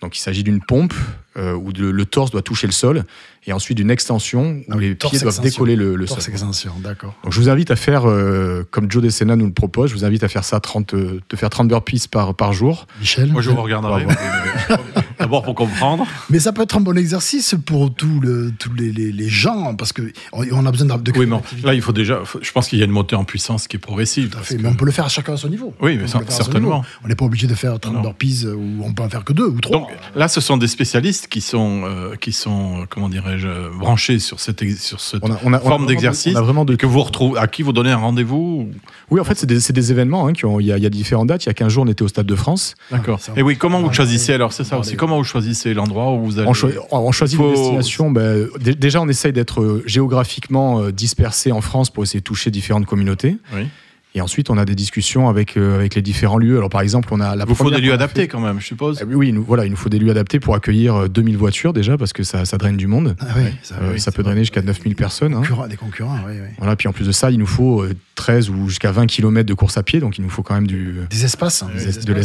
Donc 0.00 0.16
il 0.16 0.20
s'agit 0.20 0.44
d'une 0.44 0.60
pompe 0.60 0.94
euh, 1.36 1.54
où 1.54 1.72
le, 1.76 2.04
torse 2.04 2.30
doit 2.30 2.42
toucher 2.42 2.68
le 2.68 2.72
sol 2.72 3.04
et 3.46 3.52
ensuite 3.52 3.76
d'une 3.76 3.90
extension 3.90 4.62
où 4.68 4.78
les 4.78 4.94
pieds 4.94 5.18
doivent 5.18 5.40
décoller 5.40 5.74
le, 5.74 5.96
le 5.96 6.06
torse 6.06 6.28
extension, 6.28 6.72
d'accord. 6.78 7.16
Donc 7.24 7.32
je 7.32 7.40
vous 7.40 7.48
invite 7.48 7.72
à 7.72 7.76
faire, 7.76 8.08
euh, 8.08 8.64
comme 8.70 8.88
Joe 8.90 9.02
Desena 9.02 9.34
nous 9.34 9.46
le 9.46 9.52
propose, 9.52 9.90
je 9.90 9.96
vous 9.96 10.04
invite 10.04 10.22
à 10.22 10.28
faire 10.28 10.44
ça 10.44 10.60
30, 10.60 10.94
de 10.94 11.20
faire 11.34 11.50
30 11.50 11.66
burpees 11.66 12.06
par, 12.08 12.34
par 12.36 12.52
jour. 12.52 12.86
Michel 13.00 13.32
Moi 13.32 13.42
je 13.42 13.50
vous 13.50 13.60
regarderai. 13.60 14.06
D'abord 15.18 15.42
pour 15.42 15.54
comprendre. 15.54 16.06
Mais 16.30 16.38
ça 16.38 16.52
peut 16.52 16.62
être 16.62 16.76
un 16.76 16.80
bon 16.80 16.96
exercice 16.96 17.54
pour 17.66 17.92
tous 17.92 18.20
les, 18.20 18.92
les, 18.92 19.12
les, 19.12 19.28
gens 19.28 19.74
parce 19.74 19.92
qu'on 19.92 20.02
on 20.32 20.66
a 20.66 20.70
besoin 20.70 20.96
de. 20.96 21.12
Oui, 21.16 21.26
mais 21.26 21.36
là 21.62 21.74
il 21.74 21.82
faut 21.82 21.92
déjà. 21.92 22.22
Je 22.40 22.52
pense 22.52 22.68
qu'il 22.68 22.78
y 22.78 22.82
a 22.82 22.84
une 22.84 22.90
montée 22.90 23.16
en 23.16 23.24
puissance 23.24 23.66
qui 23.68 23.76
est 23.76 23.80
progressive. 23.80 24.36
Mais 24.58 24.68
on 24.68 24.74
peut 24.74 24.84
le 24.84 24.92
faire 24.92 25.06
à 25.06 25.08
chacun 25.08 25.34
à 25.34 25.36
son 25.36 25.48
niveau. 25.48 25.74
Oui, 25.80 25.98
mais 25.98 26.06
certainement. 26.28 26.84
On 27.04 27.08
n'est 27.08 27.14
pas 27.14 27.24
obligé 27.24 27.46
de 27.46 27.54
faire 27.54 27.78
30 27.78 28.02
burpees 28.02 28.46
où 28.46 28.84
on 28.84 28.92
peut 28.92 29.02
en 29.02 29.08
faire 29.08 29.24
que 29.24 29.32
deux 29.32 29.46
ou 29.46 29.60
trois. 29.60 29.78
Donc 29.78 29.88
là, 30.14 30.28
ce 30.28 30.40
sont 30.40 30.56
des 30.56 30.68
spécialistes 30.68 31.28
qui 31.28 31.40
sont, 31.40 31.82
euh, 31.84 32.16
qui 32.16 32.32
sont 32.32 32.86
comment 32.88 33.08
dirais-je, 33.08 33.76
branchés 33.78 34.18
sur 34.18 34.40
cette, 34.40 34.62
sur 34.78 35.00
cette 35.00 35.24
forme 35.62 35.86
d'exercice 35.86 36.34
que 36.78 36.86
vous 36.86 37.02
retrouvez, 37.02 37.40
à 37.40 37.46
qui 37.46 37.62
vous 37.62 37.72
donnez 37.72 37.90
un 37.90 37.96
rendez-vous 37.96 38.70
Oui, 39.10 39.20
en 39.20 39.24
fait, 39.24 39.36
c'est 39.36 39.46
des, 39.46 39.58
des, 39.58 39.92
événements. 39.92 40.26
Hein, 40.26 40.32
qui 40.32 40.44
ont, 40.44 40.60
il, 40.60 40.66
y 40.66 40.72
a, 40.72 40.78
y, 40.78 40.86
a 40.86 40.90
différentes 40.90 41.28
dates. 41.28 41.44
Il 41.44 41.48
y 41.48 41.50
a 41.50 41.54
15 41.54 41.72
jours, 41.72 41.84
on 41.84 41.88
était 41.88 42.02
au 42.02 42.08
Stade 42.08 42.26
de 42.26 42.34
France. 42.34 42.74
D'accord. 42.90 43.20
Et 43.36 43.42
oui, 43.42 43.56
comment 43.56 43.80
vous 43.80 43.92
choisissez 43.92 44.32
alors 44.32 44.52
C'est 44.52 44.64
ça 44.64 44.78
aussi. 44.78 44.96
Comment 44.96 45.07
vous 45.16 45.24
choisissez 45.24 45.74
l'endroit 45.74 46.12
où 46.12 46.24
vous 46.24 46.38
allez 46.38 46.48
On, 46.90 47.12
choisit 47.12 47.38
une 47.38 47.50
destination. 47.50 48.10
Ben, 48.10 48.48
déjà, 48.60 49.00
on 49.00 49.08
essaye 49.08 49.32
d'être 49.32 49.60
euh, 49.60 49.82
géographiquement 49.86 50.80
euh, 50.80 50.92
dispersé 50.92 51.52
en 51.52 51.60
France 51.60 51.90
pour 51.90 52.02
essayer 52.02 52.20
de 52.20 52.24
toucher 52.24 52.50
différentes 52.50 52.86
communautés. 52.86 53.38
Oui. 53.54 53.66
Et 54.14 54.20
ensuite, 54.20 54.48
on 54.50 54.56
a 54.56 54.64
des 54.64 54.74
discussions 54.74 55.28
avec, 55.28 55.56
euh, 55.56 55.76
avec 55.76 55.94
les 55.94 56.02
différents 56.02 56.38
lieux. 56.38 56.56
Alors, 56.56 56.70
par 56.70 56.80
exemple, 56.80 57.08
on 57.12 57.20
a 57.20 57.36
la. 57.36 57.44
Il 57.48 57.54
faut 57.54 57.70
des 57.70 57.80
lieux 57.80 57.92
adaptés 57.92 58.26
quand 58.26 58.40
même, 58.40 58.58
je 58.58 58.66
suppose. 58.66 58.98
Ah 59.02 59.04
oui, 59.06 59.32
nous, 59.32 59.44
voilà, 59.44 59.66
il 59.66 59.70
nous 59.70 59.76
faut 59.76 59.90
des 59.90 59.98
lieux 59.98 60.10
adaptés 60.10 60.40
pour 60.40 60.54
accueillir 60.54 61.08
2000 61.08 61.34
euh, 61.34 61.38
voitures 61.38 61.72
déjà, 61.72 61.98
parce 61.98 62.12
que 62.12 62.22
ça, 62.22 62.44
ça 62.44 62.56
draine 62.56 62.76
du 62.76 62.86
monde. 62.86 63.16
Ah 63.20 63.26
oui, 63.36 63.50
ça, 63.62 63.76
ça 63.98 64.10
peut 64.10 64.22
drainer 64.22 64.40
jusqu'à 64.40 64.62
9000 64.62 64.96
personnes. 64.96 65.34
Hein. 65.34 65.42
Des 65.68 65.76
concurrents, 65.76 66.18
oui, 66.26 66.32
oui. 66.34 66.48
Voilà, 66.58 66.74
puis 66.74 66.88
en 66.88 66.92
plus 66.92 67.06
de 67.06 67.12
ça, 67.12 67.30
il 67.30 67.38
nous 67.38 67.46
faut 67.46 67.84
13 68.14 68.50
ou 68.50 68.68
jusqu'à 68.68 68.92
20 68.92 69.06
km 69.06 69.46
de 69.46 69.54
course 69.54 69.76
à 69.76 69.82
pied, 69.82 70.00
donc 70.00 70.18
il 70.18 70.22
nous 70.22 70.30
faut 70.30 70.42
quand 70.42 70.54
même 70.54 70.66
du. 70.66 70.96
Des 71.10 71.24
espaces. 71.24 71.62
Hein. 71.62 71.68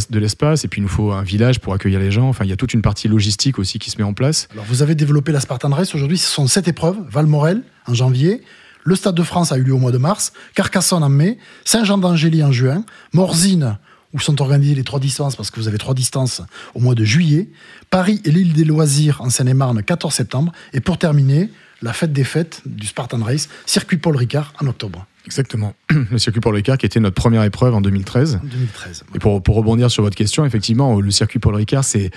de 0.09 0.19
l'espace, 0.19 0.63
et 0.63 0.67
puis 0.67 0.79
il 0.79 0.83
nous 0.83 0.89
faut 0.89 1.11
un 1.11 1.23
village 1.23 1.59
pour 1.59 1.73
accueillir 1.73 1.99
les 1.99 2.11
gens. 2.11 2.29
Enfin, 2.29 2.45
il 2.45 2.49
y 2.49 2.53
a 2.53 2.57
toute 2.57 2.73
une 2.73 2.81
partie 2.81 3.07
logistique 3.07 3.59
aussi 3.59 3.77
qui 3.77 3.91
se 3.91 3.97
met 3.97 4.03
en 4.03 4.13
place. 4.13 4.47
Alors, 4.53 4.65
vous 4.65 4.81
avez 4.81 4.95
développé 4.95 5.31
la 5.31 5.39
Spartan 5.39 5.69
Race 5.69 5.93
aujourd'hui, 5.93 6.17
ce 6.17 6.29
sont 6.29 6.47
sept 6.47 6.67
épreuves 6.67 6.97
Valmorel 7.09 7.61
en 7.87 7.93
janvier. 7.93 8.41
Le 8.83 8.95
Stade 8.95 9.15
de 9.15 9.23
France 9.23 9.51
a 9.51 9.57
eu 9.57 9.63
lieu 9.63 9.73
au 9.73 9.79
mois 9.79 9.91
de 9.91 9.97
mars, 9.97 10.33
Carcassonne 10.55 11.03
en 11.03 11.09
mai, 11.09 11.37
Saint-Jean-d'Angély 11.65 12.43
en 12.43 12.51
juin, 12.51 12.83
Morzine, 13.13 13.77
où 14.13 14.19
sont 14.19 14.41
organisées 14.41 14.75
les 14.75 14.83
trois 14.83 14.99
distances, 14.99 15.35
parce 15.35 15.51
que 15.51 15.59
vous 15.59 15.67
avez 15.67 15.77
trois 15.77 15.93
distances 15.93 16.41
au 16.75 16.79
mois 16.79 16.95
de 16.95 17.03
juillet, 17.03 17.49
Paris 17.89 18.21
et 18.25 18.31
l'île 18.31 18.53
des 18.53 18.65
loisirs 18.65 19.21
en 19.21 19.29
Seine-et-Marne 19.29 19.83
14 19.83 20.13
septembre, 20.13 20.51
et 20.73 20.81
pour 20.81 20.97
terminer, 20.97 21.49
la 21.81 21.93
fête 21.93 22.13
des 22.13 22.23
fêtes 22.23 22.61
du 22.65 22.87
Spartan 22.87 23.21
Race, 23.21 23.49
circuit 23.65 23.97
Paul 23.97 24.15
Ricard 24.15 24.53
en 24.61 24.67
octobre. 24.67 25.05
Exactement. 25.25 25.73
Le 26.11 26.17
circuit 26.17 26.41
Paul 26.41 26.55
Ricard 26.55 26.77
qui 26.77 26.85
était 26.85 26.99
notre 26.99 27.15
première 27.15 27.43
épreuve 27.43 27.73
en 27.75 27.81
2013. 27.81 28.39
En 28.41 28.45
2013. 28.45 29.03
Et 29.15 29.19
pour, 29.19 29.41
pour 29.41 29.55
rebondir 29.55 29.89
sur 29.91 30.03
votre 30.03 30.15
question, 30.15 30.45
effectivement, 30.45 30.99
le 30.99 31.11
circuit 31.11 31.39
Paul 31.39 31.55
Ricard, 31.55 31.83
c'est 31.83 32.11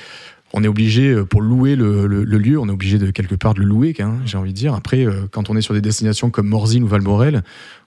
on 0.57 0.65
est 0.65 0.69
obligé, 0.69 1.11
euh, 1.11 1.25
pour 1.25 1.43
louer 1.43 1.77
le, 1.77 2.25
lieu, 2.25 2.59
on 2.59 2.67
est 2.67 2.73
obligé 2.73 2.99
de 2.99 3.11
quelque 3.11 3.35
part 3.35 3.53
de 3.53 3.61
le 3.61 3.67
louer, 3.67 3.95
hein, 4.01 4.17
j'ai 4.25 4.39
envie 4.39 4.53
de 4.53 4.57
dire. 4.57 4.75
Après, 4.75 5.05
euh, 5.05 5.29
quand 5.31 5.51
on 5.51 5.57
est 5.57 5.61
sur 5.61 5.75
des 5.75 5.83
destinations 5.83 6.31
comme 6.31 6.49
Morzine 6.49 6.83
ou 6.83 6.87
Valmorel, 6.87 7.45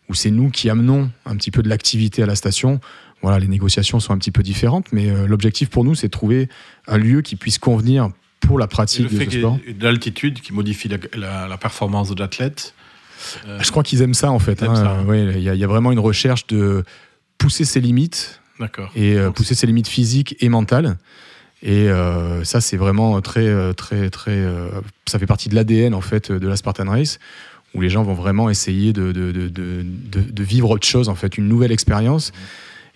où 0.07 0.13
c'est 0.13 0.29
nous 0.29 0.51
qui 0.51 0.69
amenons 0.69 1.09
un 1.25 1.35
petit 1.35 1.49
peu 1.49 1.63
de 1.63 1.67
l'activité 1.67 2.21
à 2.21 2.27
la 2.27 2.35
station, 2.35 2.79
voilà, 3.23 3.39
les 3.39 3.47
négociations 3.47 3.99
sont 3.99 4.13
un 4.13 4.19
petit 4.19 4.31
peu 4.31 4.43
différentes, 4.43 4.91
mais 4.91 5.09
euh, 5.09 5.25
l'objectif 5.25 5.69
pour 5.69 5.83
nous, 5.83 5.95
c'est 5.95 6.07
de 6.07 6.11
trouver 6.11 6.47
un 6.87 6.99
lieu 6.99 7.21
qui 7.21 7.35
puisse 7.35 7.57
convenir 7.57 8.11
pour 8.39 8.59
la 8.59 8.67
pratique 8.67 9.11
de 9.11 9.23
ce 9.23 9.31
sport. 9.31 9.57
De 9.67 9.83
l'altitude 9.83 10.39
qui 10.39 10.53
modifie 10.53 10.89
la, 10.89 11.57
performance 11.57 12.13
de 12.13 12.19
l'athlète. 12.19 12.75
Je 13.59 13.69
crois 13.71 13.83
qu'ils 13.83 14.03
aiment 14.03 14.13
ça 14.13 14.31
en 14.31 14.39
fait. 14.39 14.63
Hein. 14.63 15.03
Il 15.11 15.41
y, 15.41 15.63
a 15.63 15.67
vraiment 15.67 15.91
une 15.91 15.99
recherche 15.99 16.47
de 16.47 16.85
pousser 17.37 17.65
ses 17.65 17.81
limites 17.81 18.39
et 18.95 19.17
pousser 19.35 19.55
ses 19.55 19.67
limites 19.67 19.89
physiques 19.89 20.37
et 20.39 20.47
mentales. 20.47 20.97
Et 21.61 21.89
euh, 21.89 22.43
ça, 22.43 22.61
c'est 22.61 22.77
vraiment 22.77 23.19
très, 23.21 23.47
euh, 23.47 23.73
très, 23.73 24.09
très. 24.09 24.31
Euh, 24.31 24.69
ça 25.05 25.19
fait 25.19 25.25
partie 25.25 25.49
de 25.49 25.55
l'ADN 25.55 25.93
en 25.93 26.01
fait 26.01 26.31
de 26.31 26.47
la 26.47 26.55
Spartan 26.55 26.89
Race, 26.89 27.19
où 27.73 27.81
les 27.81 27.89
gens 27.89 28.03
vont 28.03 28.13
vraiment 28.13 28.49
essayer 28.49 28.93
de, 28.93 29.11
vivre 30.41 30.69
autre 30.69 30.87
chose, 30.87 31.09
en 31.09 31.15
fait, 31.15 31.37
une 31.37 31.47
nouvelle 31.47 31.71
expérience. 31.71 32.31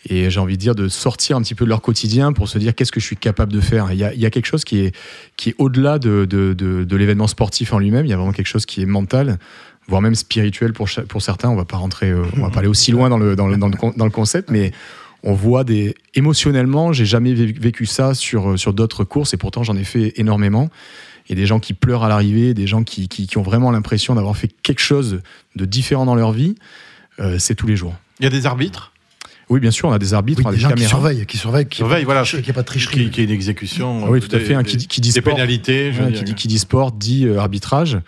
Et 0.10 0.30
j'ai 0.30 0.40
envie 0.42 0.58
de 0.58 0.62
dire 0.62 0.76
de 0.76 0.90
sortir 0.90 1.38
un 1.38 1.42
petit 1.42 1.56
peu 1.56 1.64
de 1.64 1.70
leur 1.70 1.82
quotidien 1.82 2.34
pour 2.34 2.50
se 2.50 2.58
dire 2.58 2.76
qu'est-ce 2.76 2.92
que 2.92 3.00
je 3.00 3.06
suis 3.06 3.16
capable 3.16 3.54
de 3.54 3.62
faire. 3.62 3.90
Il 3.92 3.98
y 3.98 4.04
a, 4.04 4.30
quelque 4.30 4.46
chose 4.46 4.66
qui 4.66 4.80
est, 4.80 4.96
qui 5.38 5.50
est 5.50 5.56
au-delà 5.60 5.98
de, 5.98 6.26
de 6.26 6.96
l'événement 6.98 7.28
sportif 7.28 7.72
en 7.72 7.80
lui-même. 7.80 8.06
Il 8.06 8.10
y 8.10 8.14
a 8.14 8.18
vraiment 8.18 8.34
quelque 8.34 8.48
chose 8.48 8.66
qui 8.66 8.82
est 8.82 8.86
mental, 8.86 9.40
voire 9.88 10.02
même 10.02 10.16
spirituel 10.16 10.74
pour, 10.74 10.90
pour 11.08 11.22
certains. 11.22 11.50
On 11.50 11.56
va 11.56 11.64
pas 11.64 11.78
rentrer, 11.78 12.14
on 12.14 12.42
va 12.42 12.50
pas 12.50 12.60
aller 12.60 12.68
aussi 12.68 12.92
loin 12.92 13.08
dans 13.08 13.18
le, 13.18 13.38
dans 13.38 13.48
le, 13.48 13.56
dans 13.56 13.70
le, 13.70 13.98
dans 13.98 14.06
le 14.06 14.12
concept, 14.12 14.50
mais 14.52 14.74
on 15.24 15.34
voit 15.34 15.64
des 15.64 15.96
émotionnellement, 16.16 16.94
j'ai 16.94 17.06
jamais 17.06 17.34
vécu 17.34 17.86
ça 17.86 18.14
sur 18.14 18.52
euh, 18.52 18.58
sur 18.58 18.74
d'autres 18.74 19.04
courses 19.04 19.34
et 19.34 19.38
pourtant 19.38 19.64
j'en 19.64 19.76
ai 19.76 19.84
fait 19.84 20.14
énormément. 20.18 20.70
Et 21.30 21.36
des 21.36 21.46
gens 21.46 21.60
qui 21.62 21.74
pleurent 21.74 22.04
à 22.04 22.10
l'arrivée, 22.10 22.54
des 22.54 22.68
gens 22.68 22.84
qui, 22.84 23.08
qui, 23.08 23.38
ont 23.38 23.44
vraiment 23.44 23.72
l'impression 23.72 24.14
d'avoir 24.14 24.36
fait 24.36 24.50
quelque 24.62 24.82
chose 24.82 25.22
de 25.56 25.64
différent 25.64 26.06
dans 26.06 26.16
leur 26.16 26.34
vie, 26.34 26.56
euh, 27.22 27.40
c'est 27.40 27.56
tous 27.56 27.66
les 27.66 27.78
jours. 27.78 27.96
Il 28.20 28.24
y 28.24 28.28
a 28.28 28.30
des 28.30 28.46
arbitres? 28.46 28.92
Oui, 29.50 29.62
bien 29.62 29.72
sûr, 29.72 29.88
on 29.88 29.94
a 29.94 30.00
des 30.00 30.14
arbitres, 30.14 30.42
on 30.44 30.50
a 30.50 30.52
des, 30.52 30.58
gens 30.58 30.72
qui 30.72 30.84
surveillent, 30.84 31.26
qui 31.26 31.38
surveillent, 31.38 31.68
qui 31.68 31.78
surveillent, 31.78 32.04
voilà, 32.04 32.24
qui 32.24 32.50
a 32.50 32.54
pas 32.54 32.62
de 32.62 32.66
tricherie, 32.66 33.10
qui, 33.10 33.22
est 33.22 33.24
une 33.26 33.30
exécution. 33.30 34.10
oui, 34.10 34.20
tout 34.20 34.36
à 34.36 34.40
fait. 34.40 34.62
qui, 34.66 34.88
qui, 34.88 35.00
dit 35.00 35.12
sport, 35.12 35.36
pénalités, 35.36 35.92
qui, 36.14 36.24
dit, 36.24 36.36
qui 36.36 36.48
dit 36.48 36.60
sport, 36.60 36.92
dit 36.92 37.26
euh, 37.26 37.40
arbitrage. 37.40 38.00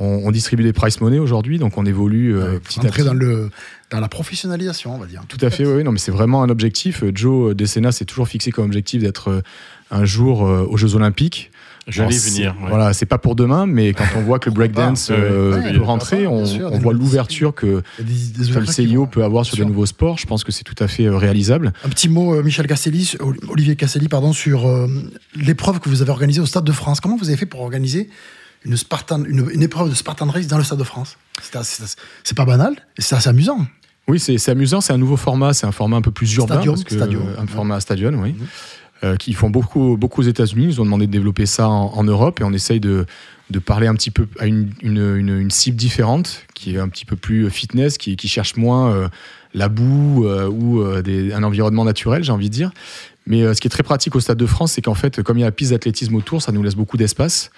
On, 0.00 0.30
distribue 0.30 0.62
des 0.62 0.72
price 0.72 1.00
money 1.00 1.18
aujourd'hui, 1.18 1.58
donc 1.58 1.76
on 1.76 1.84
évolue 1.84 2.34
petit 2.64 2.80
à 2.80 2.90
petit. 2.90 3.04
dans 3.04 3.14
le 3.14 3.50
dans 3.90 4.00
la 4.00 4.08
professionnalisation, 4.08 4.94
on 4.94 4.98
va 4.98 5.06
dire. 5.06 5.22
Tout 5.28 5.38
à 5.44 5.50
fait, 5.50 5.66
oui. 5.66 5.82
Non, 5.82 5.92
mais 5.92 5.98
c'est 5.98 6.12
vraiment 6.12 6.42
un 6.42 6.48
objectif. 6.48 7.04
Joe 7.14 7.54
Decena 7.54 7.92
s'est 7.92 8.04
toujours 8.04 8.28
fixé 8.28 8.52
comme 8.52 8.64
objectif 8.64 9.02
d'être 9.02 9.28
euh, 9.28 9.40
un 9.90 10.04
jour 10.04 10.46
euh, 10.46 10.66
aux 10.68 10.76
Jeux 10.76 10.94
Olympiques. 10.94 11.50
J'allais 11.88 12.16
venir. 12.16 12.54
Voilà, 12.68 12.92
c'est 12.92 13.06
pas 13.06 13.18
pour 13.18 13.34
demain, 13.34 13.66
mais 13.66 13.94
quand 13.94 14.04
on 14.16 14.20
voit 14.20 14.38
que 14.38 14.48
le 14.48 14.54
breakdance 14.54 15.08
euh, 15.10 15.72
peut 15.72 15.82
rentrer, 15.82 16.26
on, 16.26 16.44
voit 16.44 16.92
l'ouverture 16.92 17.52
que, 17.52 17.82
le 17.98 18.66
CIO 18.66 19.06
peut 19.06 19.24
avoir 19.24 19.44
sur 19.44 19.56
des 19.56 19.64
nouveaux 19.64 19.86
sports. 19.86 20.18
Je 20.18 20.26
pense 20.26 20.44
que 20.44 20.52
c'est 20.52 20.62
tout 20.62 20.76
à 20.78 20.86
fait 20.86 21.08
réalisable. 21.08 21.72
Un 21.84 21.88
petit 21.88 22.08
mot, 22.08 22.40
Michel 22.44 22.68
Castelli, 22.68 23.14
Olivier 23.48 23.74
Castelli, 23.74 24.06
pardon, 24.06 24.32
sur 24.32 24.70
l'épreuve 25.34 25.80
que 25.80 25.88
vous 25.88 26.00
avez 26.00 26.12
organisée 26.12 26.40
au 26.40 26.46
Stade 26.46 26.64
de 26.64 26.72
France. 26.72 27.00
Comment 27.00 27.16
vous 27.16 27.28
avez 27.28 27.38
fait 27.38 27.46
pour 27.46 27.62
organiser 27.62 28.08
une, 28.64 28.76
Spartan, 28.76 29.24
une, 29.24 29.62
épreuve 29.62 29.90
de 29.90 29.94
Spartan 29.94 30.26
Race 30.26 30.46
dans 30.46 30.58
le 30.58 30.64
Stade 30.64 30.78
de 30.78 30.84
France 30.84 31.16
C'est 32.24 32.36
pas 32.36 32.44
banal, 32.44 32.74
et 32.98 33.02
c'est 33.02 33.14
assez 33.14 33.28
amusant. 33.28 33.66
Oui, 34.08 34.18
c'est 34.18 34.48
amusant, 34.48 34.80
c'est 34.80 34.92
un 34.92 34.98
nouveau 34.98 35.16
format, 35.16 35.52
c'est 35.52 35.66
un 35.66 35.72
format 35.72 35.96
un 35.96 36.02
peu 36.02 36.10
plus 36.10 36.34
urbain. 36.34 36.60
Stadium, 36.60 36.76
que, 36.82 37.40
un 37.40 37.46
format 37.46 37.80
stadion, 37.80 38.12
oui. 38.14 38.32
Mhm. 38.32 38.46
Euh, 39.02 39.16
qui 39.16 39.32
font 39.32 39.48
beaucoup, 39.48 39.96
beaucoup 39.96 40.20
aux 40.20 40.24
États-Unis. 40.24 40.64
Ils 40.64 40.68
nous 40.68 40.80
ont 40.80 40.84
demandé 40.84 41.06
de 41.06 41.10
développer 41.12 41.46
ça 41.46 41.68
en, 41.68 42.04
Europe 42.04 42.38
et 42.40 42.44
on 42.44 42.52
essaye 42.52 42.80
de, 42.80 43.06
de, 43.48 43.58
parler 43.58 43.86
un 43.86 43.94
petit 43.94 44.10
peu 44.10 44.28
à 44.38 44.44
une, 44.44 44.72
une, 44.82 45.16
une, 45.16 45.50
cible 45.50 45.78
différente, 45.78 46.44
qui 46.52 46.74
est 46.74 46.78
un 46.78 46.88
petit 46.90 47.06
peu 47.06 47.16
plus 47.16 47.48
fitness, 47.48 47.96
qui, 47.96 48.16
qui 48.16 48.28
cherche 48.28 48.56
moins 48.56 48.92
euh, 48.92 49.08
la 49.54 49.70
boue 49.70 50.26
euh, 50.26 50.50
ou 50.50 50.84
des, 51.00 51.32
un 51.32 51.42
environnement 51.44 51.86
naturel, 51.86 52.24
j'ai 52.24 52.32
envie 52.32 52.50
de 52.50 52.54
dire. 52.54 52.72
Mais 53.26 53.54
ce 53.54 53.58
qui 53.58 53.68
est 53.68 53.70
très 53.70 53.82
pratique 53.82 54.14
au 54.16 54.20
Stade 54.20 54.36
de 54.36 54.44
France, 54.44 54.72
c'est 54.72 54.82
qu'en 54.82 54.94
fait, 54.94 55.22
comme 55.22 55.38
il 55.38 55.40
y 55.40 55.44
a 55.44 55.46
la 55.46 55.52
piste 55.52 55.70
d'athlétisme 55.70 56.14
autour, 56.16 56.42
ça 56.42 56.52
nous 56.52 56.62
laisse 56.62 56.74
beaucoup 56.74 56.98
d'espace. 56.98 57.50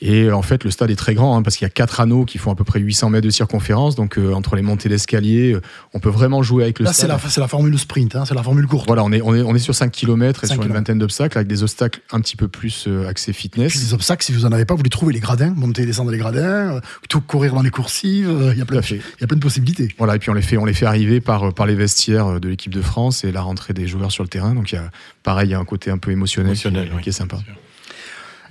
Et 0.00 0.24
euh, 0.24 0.36
en 0.36 0.42
fait, 0.42 0.64
le 0.64 0.70
stade 0.70 0.90
est 0.90 0.96
très 0.96 1.14
grand 1.14 1.36
hein, 1.36 1.42
parce 1.42 1.56
qu'il 1.56 1.64
y 1.64 1.66
a 1.66 1.70
quatre 1.70 2.00
anneaux 2.00 2.24
qui 2.24 2.38
font 2.38 2.52
à 2.52 2.54
peu 2.54 2.64
près 2.64 2.78
800 2.78 3.10
mètres 3.10 3.24
de 3.24 3.30
circonférence. 3.30 3.96
Donc, 3.96 4.18
euh, 4.18 4.32
entre 4.32 4.54
les 4.54 4.62
montées 4.62 4.88
d'escalier, 4.88 5.52
euh, 5.52 5.60
on 5.92 6.00
peut 6.00 6.08
vraiment 6.08 6.42
jouer 6.42 6.64
avec 6.64 6.78
le 6.78 6.84
Là, 6.84 6.92
stade. 6.92 7.08
Là, 7.08 7.18
c'est 7.28 7.40
la, 7.40 7.48
formule 7.48 7.76
sprint, 7.78 8.14
hein, 8.14 8.24
c'est 8.24 8.34
la 8.34 8.42
formule 8.42 8.66
courte. 8.66 8.86
Voilà, 8.86 9.02
on 9.02 9.12
est, 9.12 9.20
on 9.22 9.34
est, 9.34 9.42
on 9.42 9.54
est 9.54 9.60
sur 9.60 9.74
5 9.74 9.90
km 9.90 10.44
et 10.44 10.46
sur 10.46 10.62
une 10.62 10.72
vingtaine 10.72 10.98
d'obstacles 10.98 11.38
avec 11.38 11.48
des 11.48 11.62
obstacles 11.62 12.00
un 12.12 12.20
petit 12.20 12.36
peu 12.36 12.48
plus 12.48 12.88
axés 13.08 13.32
fitness. 13.32 13.72
Puis 13.72 13.80
des 13.80 13.94
obstacles, 13.94 14.24
si 14.24 14.32
vous 14.32 14.42
n'en 14.42 14.52
avez 14.52 14.64
pas, 14.64 14.74
vous 14.74 14.82
les 14.82 14.90
trouvez 14.90 15.12
les 15.12 15.20
gradins, 15.20 15.52
monter 15.56 15.82
et 15.82 15.86
descendre 15.86 16.10
les 16.10 16.18
gradins, 16.18 16.80
tout 17.08 17.20
courir 17.20 17.54
dans 17.54 17.62
les 17.62 17.70
coursives. 17.70 18.32
Il 18.52 18.58
y, 18.58 18.62
a 18.62 18.64
plein, 18.64 18.80
il 18.80 19.00
y 19.20 19.24
a 19.24 19.26
plein 19.26 19.36
de 19.36 19.42
possibilités. 19.42 19.88
Voilà, 19.98 20.16
et 20.16 20.18
puis 20.18 20.30
on 20.30 20.34
les 20.34 20.42
fait, 20.42 20.56
on 20.56 20.64
les 20.64 20.74
fait 20.74 20.86
arriver 20.86 21.20
par, 21.20 21.52
par 21.52 21.66
les 21.66 21.74
vestiaires 21.74 22.40
de 22.40 22.48
l'équipe 22.48 22.72
de 22.72 22.82
France 22.82 23.24
et 23.24 23.32
la 23.32 23.42
rentrée 23.42 23.74
des 23.74 23.86
joueurs 23.86 24.12
sur 24.12 24.22
le 24.22 24.28
terrain. 24.28 24.54
Donc, 24.54 24.70
il 24.72 24.76
y 24.76 24.78
a, 24.78 24.90
pareil, 25.22 25.48
il 25.48 25.52
y 25.52 25.54
a 25.54 25.58
un 25.58 25.64
côté 25.64 25.90
un 25.90 25.98
peu 25.98 26.12
émotionnel, 26.12 26.56
qui, 26.56 27.08
est 27.08 27.12
sympa. 27.12 27.38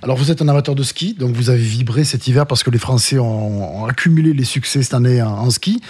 Alors 0.02 0.16
vous 0.16 0.30
êtes 0.30 0.40
un 0.42 0.48
amateur 0.48 0.76
de 0.76 0.82
ski, 0.84 1.14
donc 1.14 1.34
vous 1.34 1.50
avez 1.50 1.58
vibré 1.58 2.04
cet 2.04 2.28
hiver 2.28 2.46
parce 2.46 2.62
que 2.62 2.70
les 2.70 2.78
Français 2.78 3.18
ont, 3.18 3.84
accumulé 3.86 4.32
les 4.32 4.44
succès 4.44 4.82
cette 4.82 4.94
année 4.94 5.20
en, 5.20 5.50
ski. 5.50 5.80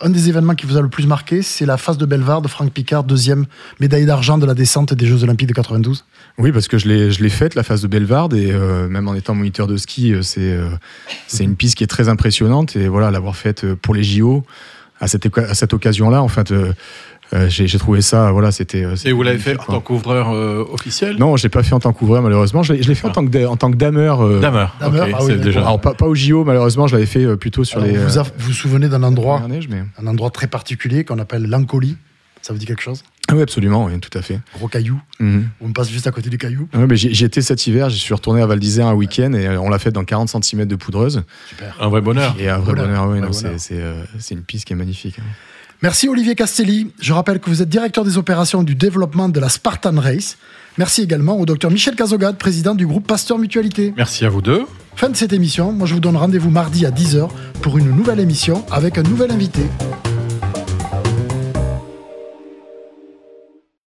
Un 0.00 0.10
des 0.10 0.28
événements 0.28 0.54
qui 0.54 0.66
vous 0.66 0.76
a 0.76 0.82
le 0.82 0.88
plus 0.88 1.06
marqué, 1.06 1.42
c'est 1.42 1.66
la 1.66 1.76
phase 1.76 1.98
de 1.98 2.06
Bellevarde 2.06 2.44
de 2.44 2.48
Franck 2.48 2.70
Picard, 2.70 3.02
deuxième 3.02 3.46
médaille 3.80 4.06
d'argent 4.06 4.38
de 4.38 4.46
la 4.46 4.54
descente 4.54 4.94
des 4.94 5.06
Jeux 5.06 5.24
Olympiques 5.24 5.48
de 5.48 5.54
92. 5.54 6.04
Oui, 6.38 6.52
parce 6.52 6.68
que 6.68 6.78
je 6.78 6.88
l'ai 6.88 7.28
faite, 7.28 7.54
la 7.54 7.64
phase 7.64 7.82
de 7.82 7.88
Bellevarde, 7.88 8.34
et 8.34 8.52
euh, 8.52 8.88
même 8.88 9.08
en 9.08 9.14
étant 9.14 9.34
moniteur 9.34 9.66
de 9.66 9.76
ski, 9.76 10.12
euh, 10.12 10.22
c'est 10.22 10.52
euh, 10.52 10.68
c'est 11.26 11.44
une 11.44 11.56
piste 11.56 11.76
qui 11.76 11.82
est 11.82 11.88
très 11.88 12.08
impressionnante. 12.08 12.76
Et 12.76 12.86
voilà, 12.88 13.10
l'avoir 13.10 13.36
faite 13.36 13.74
pour 13.74 13.94
les 13.94 14.04
JO, 14.04 14.44
à 15.00 15.08
cette, 15.08 15.26
à 15.38 15.54
cette 15.54 15.74
occasion-là, 15.74 16.22
en 16.22 16.28
fait, 16.28 16.52
j'ai 17.48 17.78
trouvé 17.78 18.00
ça, 18.00 18.30
voilà, 18.32 18.52
c'était. 18.52 18.84
Euh, 18.84 18.94
Et 19.04 19.12
vous 19.12 19.22
l'avez 19.22 19.38
fait 19.38 19.58
en 19.58 19.64
tant 19.64 19.80
qu'ouvreur 19.80 20.30
euh, 20.30 20.64
officiel? 20.72 21.16
Non, 21.18 21.36
j'ai 21.36 21.48
pas 21.48 21.62
fait 21.62 21.74
en 21.74 21.80
tant 21.80 21.92
qu'ouvreur 21.92 22.22
malheureusement. 22.22 22.62
Je 22.62 22.72
l'ai 22.72 22.94
fait 22.94 23.08
en 23.08 23.12
tant 23.12 23.26
que 23.26 23.46
en 23.46 23.56
tant 23.56 23.70
que 23.70 23.76
dameur. 23.76 24.18
dameur. 24.40 24.76
dameur 24.80 25.08
ah 25.14 25.34
déjà. 25.34 25.60
Alors 25.60 25.80
pas, 25.80 25.94
pas, 25.94 26.06
au 26.06 26.14
JO 26.14 26.44
malheureusement, 26.44 26.86
je 26.86 26.94
l'avais 26.94 27.06
fait 27.06 27.36
plutôt 27.36 27.64
sur 27.64 27.80
les. 27.80 27.96
Vous 27.96 28.22
vous, 28.38 28.52
souvenez 28.52 28.88
d'un 28.88 29.02
endroit, 29.02 29.42
un 29.98 30.06
endroit 30.06 30.30
très 30.30 30.46
particulier 30.46 31.04
qu'on 31.04 31.18
appelle 31.18 31.44
l'Ancoli 31.46 31.96
Ça 32.42 32.52
vous 32.52 32.58
dit 32.58 32.66
quelque 32.66 32.82
chose? 32.82 33.02
Ah 33.28 33.34
oui, 33.34 33.42
absolument, 33.42 33.86
oui, 33.86 33.98
tout 33.98 34.16
à 34.16 34.22
fait. 34.22 34.38
Gros 34.54 34.68
caillou. 34.68 35.00
Mhm. 35.18 35.48
On 35.60 35.72
passe 35.72 35.90
juste 35.90 36.06
à 36.06 36.12
côté 36.12 36.30
du 36.30 36.38
caillou. 36.38 36.68
Ah 36.72 36.78
j'y 36.92 37.24
étais 37.24 37.42
cet 37.42 37.66
hiver, 37.66 37.90
j'y 37.90 37.98
suis 37.98 38.14
retourné 38.14 38.40
à 38.40 38.46
Val 38.46 38.60
d'Isère 38.60 38.86
un 38.86 38.94
week-end 38.94 39.32
et 39.32 39.56
on 39.58 39.68
l'a 39.68 39.80
fait 39.80 39.90
dans 39.90 40.04
40 40.04 40.44
cm 40.44 40.64
de 40.64 40.76
poudreuse. 40.76 41.24
Super. 41.48 41.76
Un 41.80 41.88
vrai 41.88 42.00
bonheur. 42.00 42.36
Et 42.38 42.48
un 42.48 42.58
vrai 42.58 42.74
bonheur, 42.74 43.08
oui. 43.08 43.20
C'est 43.58 44.34
une 44.34 44.42
piste 44.42 44.66
qui 44.66 44.74
est 44.74 44.76
magnifique. 44.76 45.18
Hein. 45.18 45.24
Merci 45.82 46.08
Olivier 46.08 46.34
Castelli. 46.34 46.90
Je 47.00 47.12
rappelle 47.12 47.38
que 47.38 47.50
vous 47.50 47.60
êtes 47.60 47.68
directeur 47.68 48.04
des 48.04 48.16
opérations 48.16 48.62
du 48.62 48.74
développement 48.74 49.28
de 49.28 49.38
la 49.38 49.48
Spartan 49.48 50.00
Race. 50.00 50.38
Merci 50.78 51.02
également 51.02 51.38
au 51.38 51.44
docteur 51.44 51.70
Michel 51.70 51.94
Cazogade, 51.94 52.38
président 52.38 52.74
du 52.74 52.86
groupe 52.86 53.06
Pasteur 53.06 53.38
Mutualité. 53.38 53.92
Merci 53.96 54.24
à 54.24 54.30
vous 54.30 54.42
deux. 54.42 54.64
Fin 54.94 55.10
de 55.10 55.16
cette 55.16 55.34
émission. 55.34 55.72
Moi, 55.72 55.86
je 55.86 55.94
vous 55.94 56.00
donne 56.00 56.16
rendez-vous 56.16 56.50
mardi 56.50 56.86
à 56.86 56.90
10h 56.90 57.28
pour 57.60 57.76
une 57.76 57.90
nouvelle 57.90 58.20
émission 58.20 58.64
avec 58.70 58.96
un 58.96 59.02
nouvel 59.02 59.30
invité. 59.30 59.62